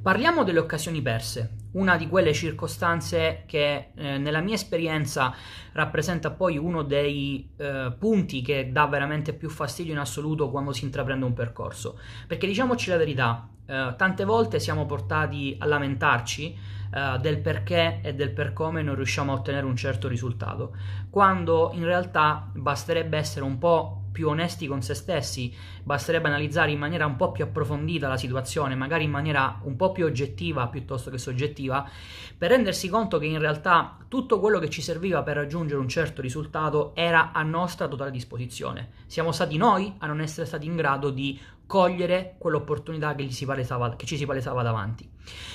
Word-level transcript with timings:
Parliamo 0.00 0.44
delle 0.44 0.60
occasioni 0.60 1.02
perse, 1.02 1.56
una 1.72 1.96
di 1.96 2.06
quelle 2.08 2.32
circostanze 2.32 3.42
che 3.46 3.90
eh, 3.94 4.16
nella 4.16 4.40
mia 4.40 4.54
esperienza 4.54 5.34
rappresenta 5.72 6.30
poi 6.30 6.56
uno 6.56 6.82
dei 6.82 7.50
eh, 7.56 7.92
punti 7.98 8.40
che 8.40 8.70
dà 8.70 8.86
veramente 8.86 9.32
più 9.32 9.50
fastidio 9.50 9.92
in 9.92 9.98
assoluto 9.98 10.50
quando 10.50 10.72
si 10.72 10.84
intraprende 10.84 11.24
un 11.24 11.34
percorso. 11.34 11.98
Perché 12.28 12.46
diciamoci 12.46 12.90
la 12.90 12.96
verità, 12.96 13.48
eh, 13.66 13.94
tante 13.96 14.24
volte 14.24 14.60
siamo 14.60 14.86
portati 14.86 15.56
a 15.58 15.66
lamentarci 15.66 16.76
Uh, 16.90 17.18
del 17.18 17.38
perché 17.40 18.00
e 18.02 18.14
del 18.14 18.30
per 18.30 18.54
come 18.54 18.80
non 18.80 18.94
riusciamo 18.94 19.30
a 19.30 19.34
ottenere 19.34 19.66
un 19.66 19.76
certo 19.76 20.08
risultato, 20.08 20.74
quando 21.10 21.70
in 21.74 21.84
realtà 21.84 22.50
basterebbe 22.54 23.18
essere 23.18 23.44
un 23.44 23.58
po' 23.58 24.04
più 24.10 24.28
onesti 24.28 24.66
con 24.66 24.80
se 24.80 24.94
stessi, 24.94 25.54
basterebbe 25.88 26.28
analizzare 26.28 26.70
in 26.70 26.78
maniera 26.78 27.06
un 27.06 27.16
po' 27.16 27.32
più 27.32 27.44
approfondita 27.44 28.08
la 28.08 28.18
situazione, 28.18 28.74
magari 28.74 29.04
in 29.04 29.10
maniera 29.10 29.58
un 29.62 29.74
po' 29.74 29.90
più 29.90 30.04
oggettiva 30.04 30.68
piuttosto 30.68 31.10
che 31.10 31.16
soggettiva, 31.16 31.88
per 32.36 32.50
rendersi 32.50 32.90
conto 32.90 33.18
che 33.18 33.24
in 33.24 33.38
realtà 33.38 33.96
tutto 34.06 34.38
quello 34.38 34.58
che 34.58 34.68
ci 34.68 34.82
serviva 34.82 35.22
per 35.22 35.36
raggiungere 35.36 35.80
un 35.80 35.88
certo 35.88 36.20
risultato 36.20 36.92
era 36.94 37.32
a 37.32 37.42
nostra 37.42 37.88
totale 37.88 38.10
disposizione. 38.10 38.90
Siamo 39.06 39.32
stati 39.32 39.56
noi 39.56 39.94
a 39.96 40.06
non 40.06 40.20
essere 40.20 40.46
stati 40.46 40.66
in 40.66 40.76
grado 40.76 41.08
di 41.08 41.40
cogliere 41.68 42.36
quell'opportunità 42.38 43.14
che, 43.14 43.30
si 43.30 43.44
palesava, 43.44 43.94
che 43.94 44.06
ci 44.06 44.16
si 44.16 44.24
palesava 44.24 44.62
davanti. 44.62 45.08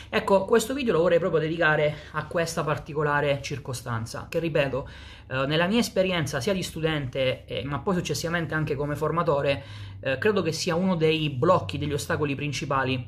Ecco, 0.08 0.46
questo 0.46 0.76
video 0.76 0.94
lo 0.94 1.02
vorrei 1.02 1.18
proprio 1.18 1.42
dedicare 1.42 1.96
a 2.12 2.28
questa 2.28 2.64
particolare 2.64 3.40
circostanza, 3.42 4.28
che 4.30 4.38
ripeto, 4.38 4.88
eh, 5.28 5.46
nella 5.48 5.66
mia 5.66 5.80
esperienza 5.80 6.40
sia 6.40 6.54
di 6.54 6.62
studente, 6.62 7.46
eh, 7.46 7.64
ma 7.64 7.80
poi 7.80 7.96
successivamente 7.96 8.54
anche 8.54 8.76
come 8.76 8.96
formatore, 8.96 9.64
eh, 10.02 10.20
credo 10.24 10.42
che 10.42 10.54
sia 10.54 10.76
uno 10.76 10.96
dei 10.96 11.30
blocchi, 11.30 11.78
degli 11.78 11.92
ostacoli 11.92 12.34
principali 12.34 13.06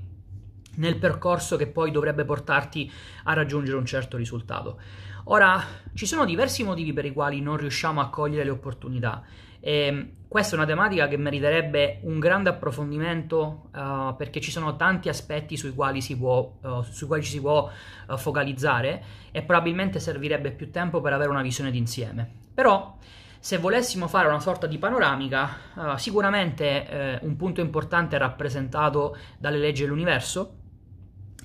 nel 0.75 0.97
percorso 0.97 1.55
che 1.55 1.65
poi 1.65 1.89
dovrebbe 1.89 2.25
portarti 2.25 2.91
a 3.23 3.31
raggiungere 3.31 3.77
un 3.77 3.85
certo 3.85 4.17
risultato. 4.17 4.77
Ora, 5.27 5.63
ci 5.93 6.05
sono 6.05 6.25
diversi 6.25 6.65
motivi 6.65 6.91
per 6.91 7.05
i 7.05 7.13
quali 7.13 7.39
non 7.39 7.55
riusciamo 7.55 8.01
a 8.01 8.09
cogliere 8.09 8.43
le 8.43 8.49
opportunità 8.49 9.23
e 9.61 9.85
ehm, 9.85 10.09
questa 10.27 10.55
è 10.55 10.57
una 10.57 10.67
tematica 10.67 11.07
che 11.07 11.15
meriterebbe 11.15 12.01
un 12.01 12.19
grande 12.19 12.49
approfondimento 12.49 13.69
uh, 13.73 14.13
perché 14.17 14.41
ci 14.41 14.51
sono 14.51 14.75
tanti 14.75 15.07
aspetti 15.07 15.55
sui 15.55 15.73
quali, 15.73 16.01
si 16.01 16.17
può, 16.17 16.57
uh, 16.61 16.81
sui 16.81 17.07
quali 17.07 17.23
ci 17.23 17.31
si 17.31 17.39
può 17.39 17.71
uh, 18.09 18.17
focalizzare 18.17 19.03
e 19.31 19.41
probabilmente 19.41 20.01
servirebbe 20.01 20.51
più 20.51 20.69
tempo 20.69 20.99
per 20.99 21.13
avere 21.13 21.29
una 21.29 21.41
visione 21.41 21.71
d'insieme. 21.71 22.29
Però 22.53 22.97
se 23.45 23.59
volessimo 23.59 24.07
fare 24.07 24.27
una 24.27 24.39
sorta 24.39 24.65
di 24.65 24.79
panoramica, 24.79 25.97
sicuramente 25.97 27.19
un 27.21 27.35
punto 27.35 27.61
importante 27.61 28.15
è 28.15 28.19
rappresentato 28.19 29.15
dalle 29.37 29.59
leggi 29.59 29.83
dell'universo, 29.83 30.55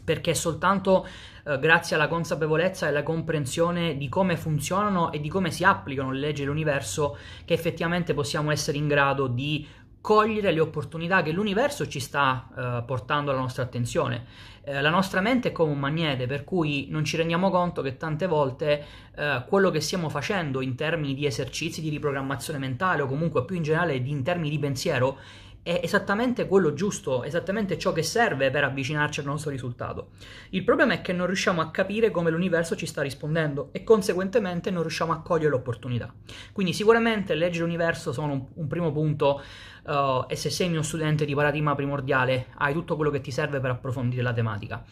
perché 0.02 0.34
soltanto 0.34 1.06
eh, 1.44 1.58
grazie 1.58 1.96
alla 1.96 2.08
consapevolezza 2.08 2.86
e 2.86 2.88
alla 2.88 3.02
comprensione 3.02 3.98
di 3.98 4.08
come 4.08 4.38
funzionano 4.38 5.12
e 5.12 5.20
di 5.20 5.28
come 5.28 5.50
si 5.50 5.62
applicano 5.62 6.10
le 6.10 6.20
leggi 6.20 6.40
dell'universo 6.40 7.18
che 7.44 7.52
effettivamente 7.52 8.14
possiamo 8.14 8.50
essere 8.50 8.78
in 8.78 8.88
grado 8.88 9.26
di 9.26 9.66
cogliere 10.00 10.50
le 10.50 10.60
opportunità 10.60 11.22
che 11.22 11.30
l'universo 11.30 11.86
ci 11.86 12.00
sta 12.00 12.48
eh, 12.56 12.82
portando 12.84 13.30
alla 13.30 13.40
nostra 13.40 13.62
attenzione. 13.62 14.24
Eh, 14.62 14.80
la 14.80 14.90
nostra 14.90 15.20
mente 15.20 15.48
è 15.48 15.52
come 15.52 15.72
un 15.72 15.78
magnete, 15.78 16.26
per 16.26 16.44
cui 16.44 16.86
non 16.90 17.04
ci 17.04 17.16
rendiamo 17.16 17.50
conto 17.50 17.82
che 17.82 17.96
tante 17.96 18.26
volte 18.26 18.84
eh, 19.14 19.44
quello 19.46 19.70
che 19.70 19.80
stiamo 19.80 20.08
facendo 20.08 20.60
in 20.60 20.74
termini 20.74 21.14
di 21.14 21.26
esercizi 21.26 21.80
di 21.80 21.90
riprogrammazione 21.90 22.58
mentale 22.58 23.02
o 23.02 23.06
comunque 23.06 23.44
più 23.44 23.56
in 23.56 23.62
generale 23.62 23.94
in 23.94 24.22
termini 24.22 24.50
di 24.50 24.58
pensiero 24.58 25.18
è 25.62 25.80
esattamente 25.82 26.46
quello 26.46 26.72
giusto, 26.72 27.22
esattamente 27.22 27.78
ciò 27.78 27.92
che 27.92 28.02
serve 28.02 28.50
per 28.50 28.64
avvicinarci 28.64 29.20
al 29.20 29.26
nostro 29.26 29.50
risultato. 29.50 30.10
Il 30.50 30.64
problema 30.64 30.94
è 30.94 31.00
che 31.02 31.12
non 31.12 31.26
riusciamo 31.26 31.60
a 31.60 31.70
capire 31.70 32.10
come 32.10 32.30
l'universo 32.30 32.76
ci 32.76 32.86
sta 32.86 33.02
rispondendo 33.02 33.68
e 33.72 33.84
conseguentemente 33.84 34.70
non 34.70 34.82
riusciamo 34.82 35.12
a 35.12 35.20
cogliere 35.20 35.50
l'opportunità. 35.50 36.12
Quindi 36.52 36.72
sicuramente 36.72 37.34
le 37.34 37.40
leggi 37.40 37.58
dell'universo 37.58 38.12
sono 38.12 38.32
un, 38.32 38.46
un 38.54 38.66
primo 38.66 38.90
punto 38.90 39.42
uh, 39.84 40.24
e 40.28 40.36
se 40.36 40.48
sei 40.48 40.68
uno 40.68 40.82
studente 40.82 41.24
di 41.24 41.34
paradigma 41.34 41.74
primordiale 41.74 42.46
hai 42.56 42.72
tutto 42.72 42.96
quello 42.96 43.10
che 43.10 43.20
ti 43.20 43.30
serve 43.30 43.60
per 43.60 43.70
approfondire 43.70 44.22
la 44.22 44.32
tematica. 44.32 44.82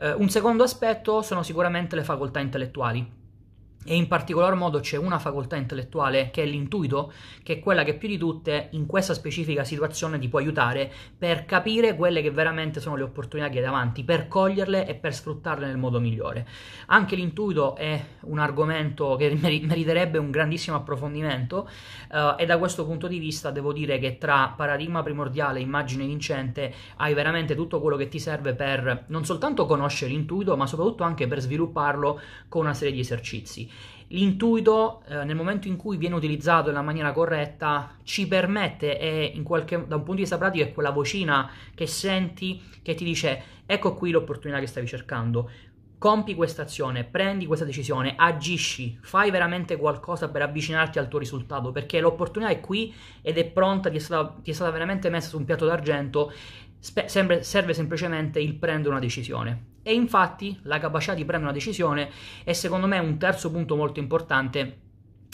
Uh, 0.00 0.20
un 0.20 0.28
secondo 0.28 0.62
aspetto 0.62 1.22
sono 1.22 1.42
sicuramente 1.42 1.96
le 1.96 2.04
facoltà 2.04 2.40
intellettuali 2.40 3.19
e 3.82 3.96
in 3.96 4.08
particolar 4.08 4.54
modo 4.56 4.80
c'è 4.80 4.98
una 4.98 5.18
facoltà 5.18 5.56
intellettuale 5.56 6.30
che 6.30 6.42
è 6.42 6.46
l'intuito, 6.46 7.12
che 7.42 7.54
è 7.54 7.58
quella 7.60 7.82
che 7.82 7.94
più 7.94 8.08
di 8.08 8.18
tutte 8.18 8.68
in 8.72 8.84
questa 8.84 9.14
specifica 9.14 9.64
situazione 9.64 10.18
ti 10.18 10.28
può 10.28 10.38
aiutare 10.38 10.92
per 11.16 11.46
capire 11.46 11.96
quelle 11.96 12.20
che 12.20 12.30
veramente 12.30 12.78
sono 12.78 12.96
le 12.96 13.04
opportunità 13.04 13.48
che 13.48 13.56
hai 13.58 13.64
davanti, 13.64 14.04
per 14.04 14.28
coglierle 14.28 14.86
e 14.86 14.94
per 14.96 15.14
sfruttarle 15.14 15.66
nel 15.66 15.78
modo 15.78 15.98
migliore. 15.98 16.46
Anche 16.86 17.16
l'intuito 17.16 17.74
è 17.74 18.04
un 18.22 18.38
argomento 18.38 19.16
che 19.16 19.30
meriterebbe 19.40 20.18
un 20.18 20.30
grandissimo 20.30 20.76
approfondimento 20.76 21.66
uh, 22.10 22.34
e 22.36 22.44
da 22.44 22.58
questo 22.58 22.84
punto 22.84 23.08
di 23.08 23.18
vista 23.18 23.50
devo 23.50 23.72
dire 23.72 23.98
che 23.98 24.18
tra 24.18 24.52
paradigma 24.54 25.02
primordiale 25.02 25.58
e 25.58 25.62
immagine 25.62 26.04
vincente 26.04 26.72
hai 26.96 27.14
veramente 27.14 27.54
tutto 27.54 27.80
quello 27.80 27.96
che 27.96 28.08
ti 28.08 28.18
serve 28.18 28.54
per 28.54 29.04
non 29.06 29.24
soltanto 29.24 29.64
conoscere 29.64 30.10
l'intuito, 30.10 30.54
ma 30.54 30.66
soprattutto 30.66 31.02
anche 31.02 31.26
per 31.26 31.40
svilupparlo 31.40 32.20
con 32.48 32.64
una 32.64 32.74
serie 32.74 32.92
di 32.92 33.00
esercizi. 33.00 33.68
L'intuito, 34.12 35.02
eh, 35.06 35.24
nel 35.24 35.36
momento 35.36 35.68
in 35.68 35.76
cui 35.76 35.96
viene 35.96 36.16
utilizzato 36.16 36.68
nella 36.68 36.82
maniera 36.82 37.12
corretta, 37.12 37.96
ci 38.02 38.26
permette, 38.26 38.98
e 38.98 39.40
qualche, 39.44 39.76
da 39.76 39.94
un 39.94 40.02
punto 40.02 40.14
di 40.14 40.20
vista 40.22 40.36
pratico, 40.38 40.64
è 40.64 40.72
quella 40.72 40.90
vocina 40.90 41.48
che 41.74 41.86
senti 41.86 42.60
che 42.82 42.94
ti 42.94 43.04
dice: 43.04 43.42
Ecco 43.66 43.94
qui 43.94 44.10
l'opportunità 44.10 44.58
che 44.58 44.66
stavi 44.66 44.86
cercando. 44.86 45.50
Compi 45.96 46.34
questa 46.34 46.62
azione, 46.62 47.04
prendi 47.04 47.46
questa 47.46 47.66
decisione, 47.66 48.14
agisci, 48.16 48.98
fai 49.02 49.30
veramente 49.30 49.76
qualcosa 49.76 50.30
per 50.30 50.42
avvicinarti 50.42 50.98
al 50.98 51.08
tuo 51.08 51.18
risultato, 51.18 51.70
perché 51.72 52.00
l'opportunità 52.00 52.50
è 52.50 52.58
qui 52.60 52.92
ed 53.20 53.36
è 53.36 53.44
pronta, 53.44 53.90
ti 53.90 53.96
è 53.96 54.00
stata, 54.00 54.40
ti 54.42 54.50
è 54.50 54.54
stata 54.54 54.70
veramente 54.70 55.10
messa 55.10 55.28
su 55.28 55.36
un 55.36 55.44
piatto 55.44 55.66
d'argento 55.66 56.32
Spe- 56.82 57.08
serve 57.08 57.74
semplicemente 57.74 58.40
il 58.40 58.54
prendere 58.54 58.88
una 58.88 59.00
decisione. 59.00 59.69
E 59.82 59.94
infatti 59.94 60.58
la 60.62 60.78
capacità 60.78 61.14
di 61.14 61.24
prendere 61.24 61.50
una 61.50 61.58
decisione 61.58 62.10
è 62.44 62.52
secondo 62.52 62.86
me 62.86 62.98
un 62.98 63.16
terzo 63.18 63.50
punto 63.50 63.76
molto 63.76 63.98
importante 63.98 64.88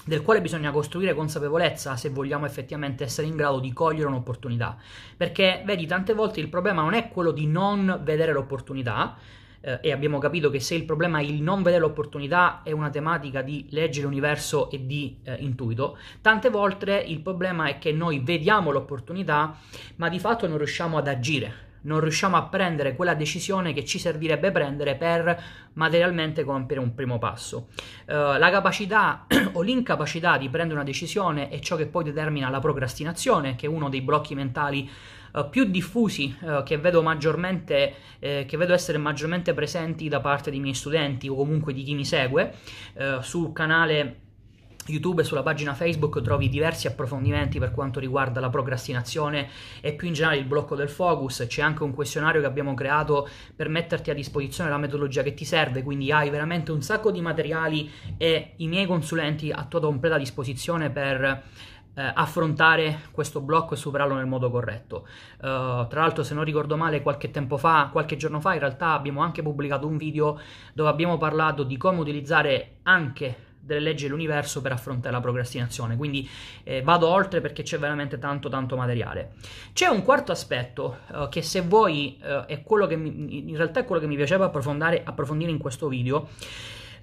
del 0.05 0.23
quale 0.23 0.41
bisogna 0.41 0.71
costruire 0.71 1.15
consapevolezza 1.15 1.97
se 1.97 2.11
vogliamo 2.11 2.47
effettivamente 2.47 3.03
essere 3.03 3.27
in 3.27 3.34
grado 3.34 3.59
di 3.59 3.73
cogliere 3.73 4.07
un'opportunità. 4.07 4.77
Perché, 5.17 5.62
vedi, 5.67 5.87
tante 5.87 6.15
volte 6.15 6.39
il 6.39 6.49
problema 6.49 6.83
non 6.83 6.95
è 6.95 7.09
quello 7.09 7.33
di 7.33 7.47
non 7.49 8.01
vedere 8.05 8.33
l'opportunità, 8.33 9.17
eh, 9.61 9.81
e 9.83 9.93
abbiamo 9.93 10.19
capito 10.19 10.49
che 10.49 10.61
se 10.61 10.77
il 10.77 10.84
problema 10.84 11.19
è 11.19 11.23
il 11.23 11.43
non 11.43 11.63
vedere 11.63 11.83
l'opportunità 11.83 12.63
è 12.63 12.71
una 12.71 12.89
tematica 12.89 13.43
di 13.43 13.67
legge 13.71 14.03
l'universo 14.03 14.71
e 14.71 14.87
di 14.87 15.19
eh, 15.25 15.34
intuito, 15.41 15.99
tante 16.21 16.51
volte 16.51 16.95
il 17.05 17.21
problema 17.21 17.67
è 17.67 17.78
che 17.78 17.91
noi 17.91 18.21
vediamo 18.21 18.71
l'opportunità 18.71 19.59
ma 19.97 20.09
di 20.09 20.21
fatto 20.21 20.47
non 20.47 20.59
riusciamo 20.59 20.99
ad 20.99 21.09
agire, 21.09 21.66
non 21.86 22.00
riusciamo 22.00 22.36
a 22.36 22.44
prendere 22.44 22.94
quella 22.94 23.14
decisione 23.14 23.72
che 23.72 23.84
ci 23.84 23.98
servirebbe 23.98 24.50
prendere 24.50 24.97
per 24.97 25.42
materialmente 25.74 26.44
compiere 26.44 26.82
un 26.82 26.94
primo 26.94 27.19
passo. 27.19 27.69
Uh, 28.06 28.38
la 28.38 28.50
capacità 28.50 29.26
o 29.54 29.62
l'incapacità 29.62 30.36
di 30.36 30.48
prendere 30.48 30.78
una 30.80 30.88
decisione 30.88 31.48
è 31.48 31.58
ciò 31.60 31.76
che 31.76 31.86
poi 31.86 32.04
determina 32.04 32.50
la 32.50 32.60
procrastinazione, 32.60 33.56
che 33.56 33.66
è 33.66 33.69
uno 33.69 33.88
dei 33.88 34.02
blocchi 34.02 34.34
mentali 34.34 34.88
uh, 35.32 35.48
più 35.48 35.64
diffusi 35.64 36.36
uh, 36.41 36.62
che, 36.62 36.76
vedo 36.76 37.04
eh, 37.08 38.44
che 38.47 38.56
vedo 38.56 38.72
essere 38.72 38.98
maggiormente 38.98 39.54
presenti 39.54 40.08
da 40.08 40.20
parte 40.20 40.50
dei 40.50 40.60
miei 40.60 40.74
studenti 40.74 41.28
o 41.28 41.36
comunque 41.36 41.72
di 41.72 41.82
chi 41.82 41.94
mi 41.94 42.04
segue 42.04 42.54
sul 43.20 43.53
canale 43.53 44.25
YouTube 44.88 45.22
e 45.22 45.24
sulla 45.24 45.42
pagina 45.42 45.74
Facebook 45.74 46.20
trovi 46.20 46.48
diversi 46.48 46.86
approfondimenti 46.86 47.58
per 47.58 47.72
quanto 47.72 48.00
riguarda 48.00 48.41
la 48.41 48.50
procrastinazione 48.50 49.48
e 49.80 49.92
più 49.94 50.08
in 50.08 50.14
generale 50.14 50.38
il 50.38 50.47
blocco 50.47 50.74
del 50.76 50.88
focus. 50.88 51.44
C'è 51.47 51.62
anche 51.62 51.82
un 51.82 51.94
questionario 51.94 52.41
che 52.41 52.47
abbiamo 52.47 52.74
creato 52.74 53.28
per 53.54 53.69
metterti 53.69 54.10
a 54.10 54.14
disposizione 54.14 54.71
la 54.71 54.78
metodologia 54.78 55.22
che 55.22 55.34
ti 55.34 55.44
serve, 55.44 55.83
quindi 55.83 56.12
hai 56.12 56.30
veramente 56.30 56.72
un 56.72 56.83
sacco 56.83 57.10
di 57.10 57.21
materiali 57.21 57.91
e 58.16 58.53
i 58.56 58.68
miei 58.68 58.86
consulenti 58.86 59.50
a 59.50 59.65
tua 59.65 59.80
completa 59.80 60.18
disposizione 60.18 60.91
per 60.91 61.44
eh, 61.97 62.12
affrontare 62.15 63.00
questo 63.10 63.41
blocco 63.41 63.74
e 63.74 63.77
superarlo 63.77 64.15
nel 64.15 64.27
modo 64.27 64.50
corretto. 64.50 65.09
Uh, 65.36 65.86
tra 65.89 66.00
l'altro, 66.00 66.22
se 66.22 66.34
non 66.34 66.44
ricordo 66.44 66.77
male, 66.77 67.00
qualche 67.00 67.30
tempo 67.30 67.56
fa, 67.56 67.89
qualche 67.91 68.16
giorno 68.16 68.39
fa, 68.39 68.53
in 68.53 68.60
realtà 68.60 68.92
abbiamo 68.92 69.22
anche 69.22 69.42
pubblicato 69.42 69.86
un 69.86 69.97
video 69.97 70.39
dove 70.74 70.91
abbiamo 70.91 71.16
parlato 71.16 71.62
di 71.62 71.77
come 71.78 72.00
utilizzare 72.00 72.78
anche 72.82 73.46
delle 73.66 73.80
leggi 73.80 74.04
dell'universo 74.04 74.63
per 74.63 74.72
affrontare 74.72 75.13
la 75.13 75.21
procrastinazione. 75.21 75.97
Quindi 75.97 76.28
eh, 76.63 76.83
vado 76.83 77.09
oltre 77.09 77.41
perché 77.41 77.63
c'è 77.63 77.78
veramente 77.78 78.18
tanto 78.18 78.48
tanto 78.48 78.77
materiale. 78.77 79.33
C'è 79.72 79.89
un 79.89 80.03
quarto 80.03 80.33
aspetto 80.33 80.98
eh, 81.13 81.27
che 81.28 81.42
se 81.42 81.60
vuoi 81.60 82.18
eh, 82.22 82.47
è 82.47 82.63
quello 82.63 82.86
che 82.86 82.97
mi, 82.97 83.48
in 83.51 83.57
realtà 83.57 83.80
è 83.80 83.84
quello 83.84 84.01
che 84.01 84.07
mi 84.07 84.16
piaceva 84.16 84.45
approfondire 84.47 85.51
in 85.51 85.59
questo 85.59 85.89
video. 85.89 86.28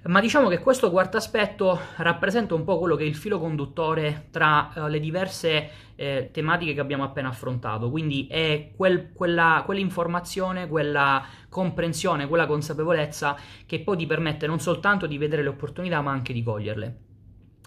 Ma 0.06 0.20
diciamo 0.20 0.48
che 0.48 0.58
questo 0.58 0.90
quarto 0.90 1.16
aspetto 1.16 1.80
rappresenta 1.96 2.54
un 2.54 2.62
po' 2.62 2.78
quello 2.78 2.94
che 2.94 3.04
è 3.04 3.06
il 3.06 3.14
filo 3.14 3.40
conduttore 3.40 4.28
tra 4.30 4.70
uh, 4.74 4.86
le 4.86 5.00
diverse 5.00 5.70
eh, 5.94 6.28
tematiche 6.30 6.74
che 6.74 6.80
abbiamo 6.80 7.04
appena 7.04 7.28
affrontato. 7.28 7.88
Quindi 7.88 8.26
è 8.26 8.72
quel, 8.76 9.12
quella, 9.14 9.62
quell'informazione, 9.64 10.68
quella 10.68 11.24
comprensione, 11.48 12.28
quella 12.28 12.44
consapevolezza 12.44 13.34
che 13.64 13.80
poi 13.80 13.96
ti 13.96 14.04
permette 14.04 14.46
non 14.46 14.60
soltanto 14.60 15.06
di 15.06 15.16
vedere 15.16 15.42
le 15.42 15.48
opportunità, 15.48 16.02
ma 16.02 16.10
anche 16.10 16.34
di 16.34 16.42
coglierle. 16.42 16.98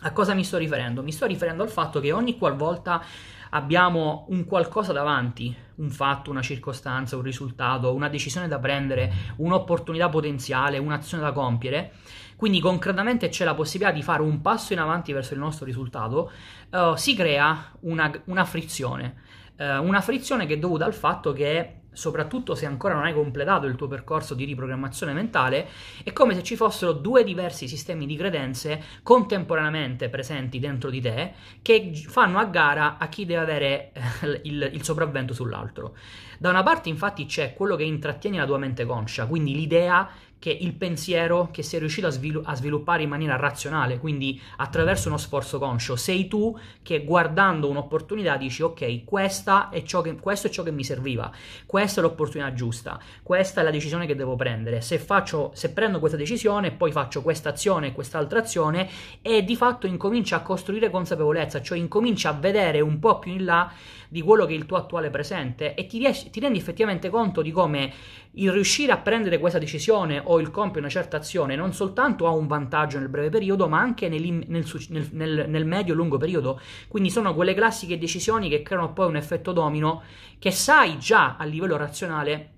A 0.01 0.11
cosa 0.11 0.35
mi 0.35 0.43
sto 0.43 0.57
riferendo? 0.57 1.01
Mi 1.01 1.11
sto 1.11 1.25
riferendo 1.25 1.63
al 1.63 1.69
fatto 1.69 1.99
che 1.99 2.11
ogni 2.11 2.37
qualvolta 2.37 3.03
abbiamo 3.49 4.25
un 4.29 4.45
qualcosa 4.45 4.93
davanti, 4.93 5.55
un 5.75 5.89
fatto, 5.89 6.29
una 6.29 6.41
circostanza, 6.41 7.15
un 7.15 7.23
risultato, 7.23 7.93
una 7.95 8.09
decisione 8.09 8.47
da 8.47 8.59
prendere, 8.59 9.11
un'opportunità 9.37 10.09
potenziale, 10.09 10.77
un'azione 10.77 11.23
da 11.23 11.31
compiere, 11.31 11.93
quindi 12.37 12.61
concretamente 12.61 13.29
c'è 13.29 13.43
la 13.43 13.55
possibilità 13.55 13.93
di 13.93 14.03
fare 14.03 14.21
un 14.21 14.41
passo 14.41 14.71
in 14.71 14.79
avanti 14.79 15.11
verso 15.11 15.33
il 15.33 15.39
nostro 15.39 15.65
risultato, 15.65 16.31
uh, 16.69 16.95
si 16.95 17.15
crea 17.15 17.71
una, 17.81 18.09
una 18.25 18.45
frizione. 18.45 19.25
Uh, 19.57 19.83
una 19.83 20.01
frizione 20.01 20.45
che 20.45 20.53
è 20.53 20.59
dovuta 20.59 20.85
al 20.85 20.93
fatto 20.93 21.33
che 21.33 21.77
soprattutto 21.97 22.53
se 22.53 22.67
ancora 22.67 22.93
non 22.93 23.05
hai 23.05 23.13
completato 23.13 23.65
il 23.65 23.75
tuo 23.75 23.87
percorso 23.87 24.35
di 24.35 24.45
riprogrammazione 24.45 25.13
mentale, 25.13 25.67
è 26.03 26.13
come 26.13 26.35
se 26.35 26.43
ci 26.43 26.55
fossero 26.55 26.91
due 26.91 27.23
diversi 27.23 27.67
sistemi 27.67 28.05
di 28.05 28.15
credenze 28.15 28.83
contemporaneamente 29.01 30.07
presenti 30.07 30.59
dentro 30.59 30.91
di 30.91 31.01
te 31.01 31.33
che 31.63 31.91
fanno 32.07 32.37
a 32.37 32.45
gara 32.45 32.97
a 32.99 33.07
chi 33.07 33.25
deve 33.25 33.41
avere 33.41 33.91
eh, 33.93 34.41
il, 34.43 34.69
il 34.73 34.83
sopravvento 34.83 35.33
sull'altro. 35.33 35.97
Da 36.37 36.51
una 36.51 36.61
parte 36.61 36.89
infatti 36.89 37.25
c'è 37.25 37.55
quello 37.55 37.75
che 37.75 37.83
intrattiene 37.83 38.37
la 38.37 38.45
tua 38.45 38.59
mente 38.59 38.85
conscia, 38.85 39.25
quindi 39.25 39.55
l'idea 39.55 40.07
che 40.39 40.51
il 40.51 40.73
pensiero 40.73 41.49
che 41.51 41.63
sei 41.63 41.79
riuscito 41.79 42.07
a, 42.07 42.11
svilu- 42.11 42.43
a, 42.45 42.55
sviluppare 42.55 43.03
in 43.03 43.09
maniera 43.09 43.35
razionale, 43.35 43.97
quindi 43.97 44.39
attraverso 44.57 45.07
uno 45.07 45.17
sforzo 45.17 45.57
conscio. 45.57 45.95
Sei 45.95 46.27
tu 46.27 46.57
che 46.83 47.03
guardando 47.03 47.69
un'opportunità 47.69 48.37
dici 48.37 48.61
ok, 48.61 48.81
è 48.81 48.85
che, 48.85 49.03
questo 49.03 49.67
è 49.71 49.83
ciò 49.83 50.01
che 50.01 50.71
mi 50.71 50.83
serviva, 50.83 51.31
questa 51.65 52.01
è 52.01 52.03
l'opportunità 52.03 52.53
giusta, 52.53 52.99
questa 53.23 53.61
è 53.61 53.63
la 53.63 53.71
decisione 53.71 54.05
che 54.05 54.15
devo 54.15 54.35
prendere. 54.35 54.81
Se, 54.81 54.99
faccio, 54.99 55.51
se 55.53 55.71
prendo 55.71 55.99
questa 55.99 56.17
decisione, 56.17 56.71
poi 56.71 56.91
faccio 56.91 57.21
questa 57.21 57.49
azione 57.49 57.87
e 57.87 57.91
quest'altra 57.93 58.39
azione 58.39 58.89
e 59.21 59.43
di 59.43 59.55
fatto 59.55 59.87
incomincia 59.87 60.37
a 60.37 60.41
costruire 60.41 60.89
consapevolezza, 60.89 61.61
cioè 61.61 61.77
incomincia 61.77 62.29
a 62.29 62.33
vedere 62.33 62.79
un 62.79 62.99
po' 62.99 63.19
più 63.19 63.33
in 63.33 63.45
là 63.45 63.71
di 64.09 64.21
quello 64.21 64.45
che 64.45 64.53
è 64.53 64.55
il 64.55 64.65
tuo 64.65 64.77
attuale 64.77 65.09
presente 65.09 65.73
e 65.75 65.85
ti, 65.85 65.97
riesci, 65.97 66.29
ti 66.29 66.39
rendi 66.39 66.57
effettivamente 66.57 67.09
conto 67.09 67.41
di 67.41 67.51
come 67.51 67.91
il 68.37 68.51
riuscire 68.51 68.91
a 68.91 68.97
prendere 68.97 69.39
questa 69.39 69.59
decisione 69.59 70.21
o 70.23 70.39
il 70.39 70.51
compiere 70.51 70.79
una 70.81 70.89
certa 70.89 71.17
azione 71.17 71.55
non 71.55 71.73
soltanto 71.73 72.27
ha 72.27 72.31
un 72.31 72.47
vantaggio 72.47 72.99
nel 72.99 73.09
breve 73.09 73.29
periodo, 73.29 73.67
ma 73.67 73.79
anche 73.79 74.09
nel, 74.09 74.43
nel, 74.47 74.65
nel, 75.11 75.45
nel 75.47 75.65
medio 75.65 75.93
e 75.93 75.95
lungo 75.95 76.17
periodo. 76.17 76.59
Quindi 76.87 77.09
sono 77.09 77.33
quelle 77.33 77.53
classiche 77.53 77.97
decisioni 77.97 78.49
che 78.49 78.61
creano 78.61 78.93
poi 78.93 79.07
un 79.07 79.15
effetto 79.15 79.51
domino 79.51 80.03
che 80.39 80.51
sai 80.51 80.97
già 80.99 81.35
a 81.37 81.45
livello 81.45 81.77
razionale 81.77 82.51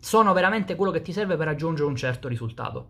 sono 0.00 0.32
veramente 0.32 0.74
quello 0.74 0.92
che 0.92 1.02
ti 1.02 1.12
serve 1.12 1.36
per 1.36 1.46
raggiungere 1.46 1.88
un 1.88 1.96
certo 1.96 2.28
risultato. 2.28 2.88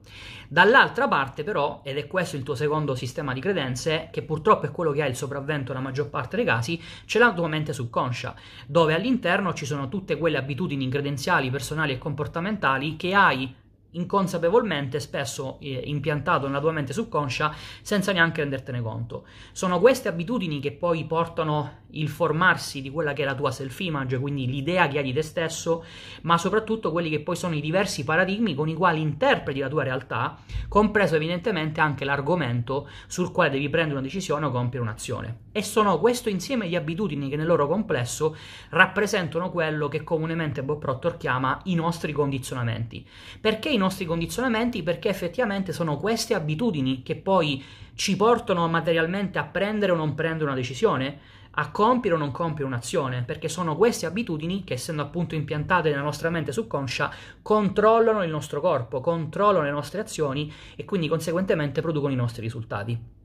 Dall'altra 0.49 1.08
parte 1.08 1.44
però, 1.44 1.81
ed 1.85 1.99
è 1.99 2.06
questo 2.06 2.37
il 2.37 2.43
tuo 2.43 2.55
secondo 2.55 2.94
sistema 2.94 3.32
di 3.32 3.41
credenze, 3.41 4.08
che 4.11 4.23
purtroppo 4.23 4.67
è 4.67 4.70
quello 4.70 4.93
che 4.93 5.03
ha 5.03 5.06
il 5.06 5.17
sopravvento 5.17 5.73
nella 5.73 5.85
maggior 5.85 6.08
parte 6.08 6.37
dei 6.37 6.44
casi, 6.44 6.81
c'è 7.05 7.19
la 7.19 7.32
tua 7.32 7.49
mente 7.49 7.73
subconscia, 7.73 8.35
dove 8.67 8.94
all'interno 8.94 9.53
ci 9.55 9.67
sono 9.67 9.88
tutte 9.88 10.19
quelle 10.19 10.38
abitudini 10.38 10.88
credenziali, 10.88 11.50
personali 11.50 11.93
e 11.93 11.99
comportamentali 11.99 12.97
che 12.97 13.14
hai 13.14 13.64
inconsapevolmente 13.93 15.00
spesso 15.00 15.59
eh, 15.61 15.83
impiantato 15.87 16.47
nella 16.47 16.61
tua 16.61 16.73
mente 16.73 16.93
subconscia 16.93 17.55
senza 17.83 18.12
neanche 18.12 18.41
rendertene 18.41 18.81
conto. 18.81 19.27
Sono 19.53 19.81
queste 19.81 20.09
abitudini 20.09 20.61
che 20.61 20.73
poi 20.73 21.05
portano 21.05 21.85
il 21.91 22.09
formarsi 22.09 22.83
di 22.83 22.91
quella 22.91 23.12
che 23.12 23.23
è 23.23 23.25
la 23.25 23.35
tua 23.35 23.50
self-image, 23.50 24.19
quindi 24.19 24.47
l'idea 24.47 24.88
che 24.88 24.99
hai 24.99 25.05
di 25.05 25.12
te 25.12 25.23
stesso, 25.23 25.85
ma 26.23 26.37
soprattutto 26.37 26.93
quelli 26.93 27.09
che 27.09 27.21
poi 27.21 27.37
sono 27.37 27.55
i 27.55 27.61
diversi 27.61 28.05
paradigmi 28.05 28.55
con 28.55 28.69
i 28.69 28.75
quali 28.75 29.00
interpreti 29.00 29.61
la 29.61 29.69
tua 29.69 29.83
realtà, 29.83 30.38
compreso 30.69 31.17
evidentemente 31.17 31.81
anche 31.81 32.05
l'argomento 32.05 32.88
sul 33.06 33.33
quale 33.33 33.50
devi 33.50 33.69
prendere 33.69 33.99
una 33.99 34.06
decisione 34.06 34.47
o 34.47 34.50
compiere 34.50 34.85
un'azione. 34.85 35.44
E 35.56 35.62
sono 35.62 35.99
questo 35.99 36.29
insieme 36.29 36.69
di 36.69 36.76
abitudini 36.76 37.31
che 37.31 37.37
nel 37.37 37.47
loro 37.47 37.67
complesso 37.67 38.37
rappresentano 38.69 39.50
quello 39.50 39.88
che 39.88 40.05
comunemente 40.05 40.62
Bob 40.62 40.79
Proctor 40.79 41.17
chiama 41.17 41.62
i 41.64 41.75
nostri 41.75 42.12
condizionamenti. 42.12 43.03
Perché 43.41 43.70
i 43.70 43.79
nostri 43.79 44.05
condizionamenti? 44.05 44.82
Perché 44.82 45.08
effettivamente 45.08 45.73
sono 45.73 45.97
queste 45.97 46.35
abitudini 46.35 47.03
che 47.03 47.17
poi 47.17 47.64
ci 47.94 48.17
portano 48.17 48.69
materialmente 48.69 49.38
a 49.38 49.44
prendere 49.44 49.93
o 49.93 49.97
non 49.97 50.14
prendere 50.14 50.44
una 50.44 50.55
decisione 50.55 51.20
a 51.53 51.70
compiere 51.70 52.17
o 52.17 52.19
non 52.19 52.32
compiere 52.32 52.67
un'azione, 52.67 53.23
perché 53.23 53.49
sono 53.49 53.79
queste 53.79 54.05
abitudini 54.05 54.62
che, 54.62 54.75
essendo 54.75 55.00
appunto 55.00 55.37
impiantate 55.37 55.88
nella 55.88 56.02
nostra 56.02 56.29
mente 56.29 56.52
subconscia, 56.52 57.11
controllano 57.41 58.23
il 58.23 58.31
nostro 58.31 58.61
corpo, 58.61 59.00
controllano 59.00 59.64
le 59.64 59.70
nostre 59.70 60.02
azioni 60.02 60.52
e 60.76 60.85
quindi 60.85 61.09
conseguentemente 61.09 61.81
producono 61.81 62.12
i 62.12 62.17
nostri 62.17 62.43
risultati. 62.43 63.15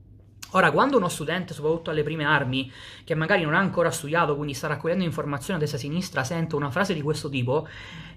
Ora, 0.51 0.71
quando 0.71 0.97
uno 0.97 1.07
studente, 1.07 1.53
soprattutto 1.53 1.91
alle 1.91 2.03
prime 2.03 2.25
armi, 2.25 2.71
che 3.03 3.15
magari 3.15 3.43
non 3.43 3.53
ha 3.53 3.59
ancora 3.59 3.89
studiato, 3.89 4.35
quindi 4.35 4.53
sta 4.53 4.67
raccogliendo 4.67 5.03
informazioni 5.03 5.57
a 5.57 5.61
destra 5.61 5.79
e 5.79 5.81
a 5.81 5.83
sinistra, 5.85 6.23
sente 6.23 6.55
una 6.55 6.69
frase 6.69 6.93
di 6.93 7.01
questo 7.01 7.29
tipo, 7.29 7.67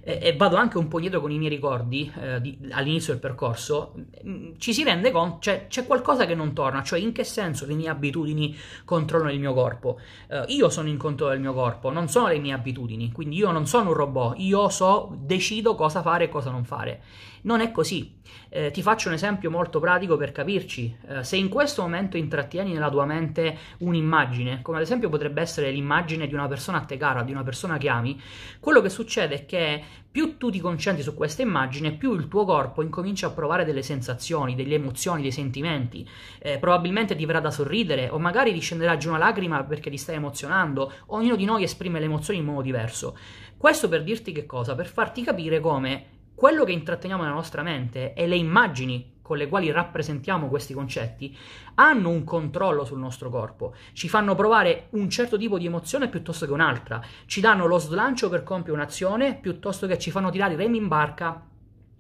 eh, 0.01 0.19
e 0.21 0.37
vado 0.37 0.57
anche 0.57 0.77
un 0.77 0.89
po' 0.89 0.97
indietro 0.97 1.21
con 1.21 1.31
i 1.31 1.39
miei 1.39 1.51
ricordi 1.51 2.13
eh, 2.21 2.41
di, 2.41 2.59
all'inizio 2.71 3.13
del 3.13 3.23
percorso, 3.23 3.95
mm, 4.27 4.55
ci 4.59 4.73
si 4.75 4.83
rende 4.83 5.11
conto, 5.13 5.39
cioè 5.41 5.67
c'è 5.69 5.87
qualcosa 5.87 6.27
che 6.27 6.35
non 6.35 6.53
torna, 6.53 6.83
cioè 6.83 6.99
in 6.99 7.13
che 7.13 7.25
senso 7.25 7.67
le 7.67 7.75
mie 7.75 7.89
abitudini 7.89 8.57
controllano 8.85 9.33
il 9.33 9.39
mio 9.41 9.55
corpo. 9.55 9.99
Eh, 10.29 10.45
io 10.49 10.69
sono 10.71 10.89
in 10.89 10.97
controllo 10.97 11.33
del 11.33 11.41
mio 11.41 11.55
corpo, 11.55 11.91
non 11.91 12.09
sono 12.09 12.29
le 12.29 12.39
mie 12.39 12.53
abitudini, 12.53 13.13
quindi 13.13 13.37
io 13.37 13.51
non 13.53 13.67
sono 13.67 13.91
un 13.91 13.95
robot, 13.95 14.35
io 14.39 14.69
so, 14.69 15.17
decido 15.17 15.75
cosa 15.75 16.03
fare 16.03 16.25
e 16.25 16.29
cosa 16.29 16.51
non 16.51 16.65
fare. 16.65 17.01
Non 17.45 17.61
è 17.61 17.71
così. 17.73 18.21
Eh, 18.49 18.71
ti 18.71 18.81
faccio 18.81 19.09
un 19.09 19.15
esempio 19.15 19.51
molto 19.51 19.79
pratico 19.79 20.17
per 20.17 20.33
capirci. 20.33 20.97
Eh, 21.09 21.25
se 21.25 21.37
in 21.37 21.51
questo 21.51 21.83
momento 21.83 22.17
intrattieni 22.17 22.73
nella 22.73 22.89
tua 22.89 23.05
mente 23.05 23.57
un'immagine, 23.79 24.63
come 24.63 24.79
ad 24.79 24.83
esempio 24.83 25.11
potrebbe 25.11 25.43
essere 25.43 25.71
l'immagine 25.71 26.27
di 26.27 26.33
una 26.33 26.49
persona 26.49 26.79
a 26.79 26.85
te 26.85 26.97
cara, 26.97 27.23
di 27.23 27.33
una 27.33 27.43
persona 27.43 27.77
che 27.77 27.91
ami, 27.91 28.19
quello 28.61 28.81
che 28.81 28.89
succede 28.89 29.35
è 29.35 29.47
che 29.47 29.83
più 30.11 30.39
tu 30.39 30.51
ti 30.51 30.59
concentri 30.59 31.03
su 31.03 31.13
questa 31.13 31.43
immagine, 31.43 31.93
più 31.93 32.15
il 32.15 32.29
tuo 32.29 32.47
corpo 32.47 32.81
incomincia 32.81 33.27
a 33.27 33.31
provare 33.31 33.67
delle 33.67 33.83
sensazioni, 33.83 34.55
delle 34.55 34.77
emozioni, 34.77 35.21
dei 35.21 35.33
sentimenti. 35.33 36.09
Eh, 36.39 36.59
probabilmente 36.59 37.15
ti 37.15 37.27
verrà 37.27 37.41
da 37.41 37.51
sorridere 37.51 38.09
o 38.09 38.19
magari 38.19 38.55
ti 38.55 38.61
scenderà 38.61 38.97
giù 38.97 39.11
una 39.11 39.19
lacrima 39.19 39.63
perché 39.65 39.91
ti 39.91 39.99
stai 39.99 40.15
emozionando. 40.15 40.91
Ognuno 41.09 41.37
di 41.37 41.45
noi 41.45 41.65
esprime 41.65 41.99
le 41.99 42.07
emozioni 42.07 42.39
in 42.39 42.47
modo 42.47 42.63
diverso. 42.63 43.19
Questo 43.59 43.91
per 43.91 44.03
dirti 44.03 44.33
che 44.33 44.47
cosa? 44.47 44.75
Per 44.75 44.87
farti 44.87 45.23
capire 45.23 45.61
come 45.61 46.13
quello 46.35 46.65
che 46.65 46.73
intratteniamo 46.73 47.23
nella 47.23 47.35
nostra 47.35 47.63
mente 47.63 48.15
e 48.15 48.27
le 48.27 48.37
immagini 48.37 49.13
con 49.23 49.39
le 49.39 49.49
quali 49.49 49.71
rappresentiamo 49.71 50.49
questi 50.49 50.75
concetti 50.75 51.35
hanno 51.77 52.11
un 52.11 52.25
controllo 52.25 52.85
sul 52.85 52.99
nostro 52.99 53.31
corpo, 53.31 53.75
ci 53.95 54.07
fanno 54.09 54.35
provare 54.35 54.89
un 54.91 55.09
certo 55.09 55.39
tipo 55.39 55.57
di 55.57 55.65
emozione 55.65 56.09
piuttosto 56.09 56.45
che 56.45 56.53
un'altra, 56.53 57.03
ci 57.25 57.41
danno 57.41 57.67
lo 57.67 57.79
slancio 57.79 58.29
per 58.29 58.43
compiere 58.43 58.79
un'azione 58.79 59.37
piuttosto 59.37 59.87
che 59.87 59.99
ci 59.99 60.11
fanno 60.11 60.29
tirare 60.29 60.53
i 60.53 60.59
remi 60.59 60.77
in 60.77 60.89
barca 60.89 61.53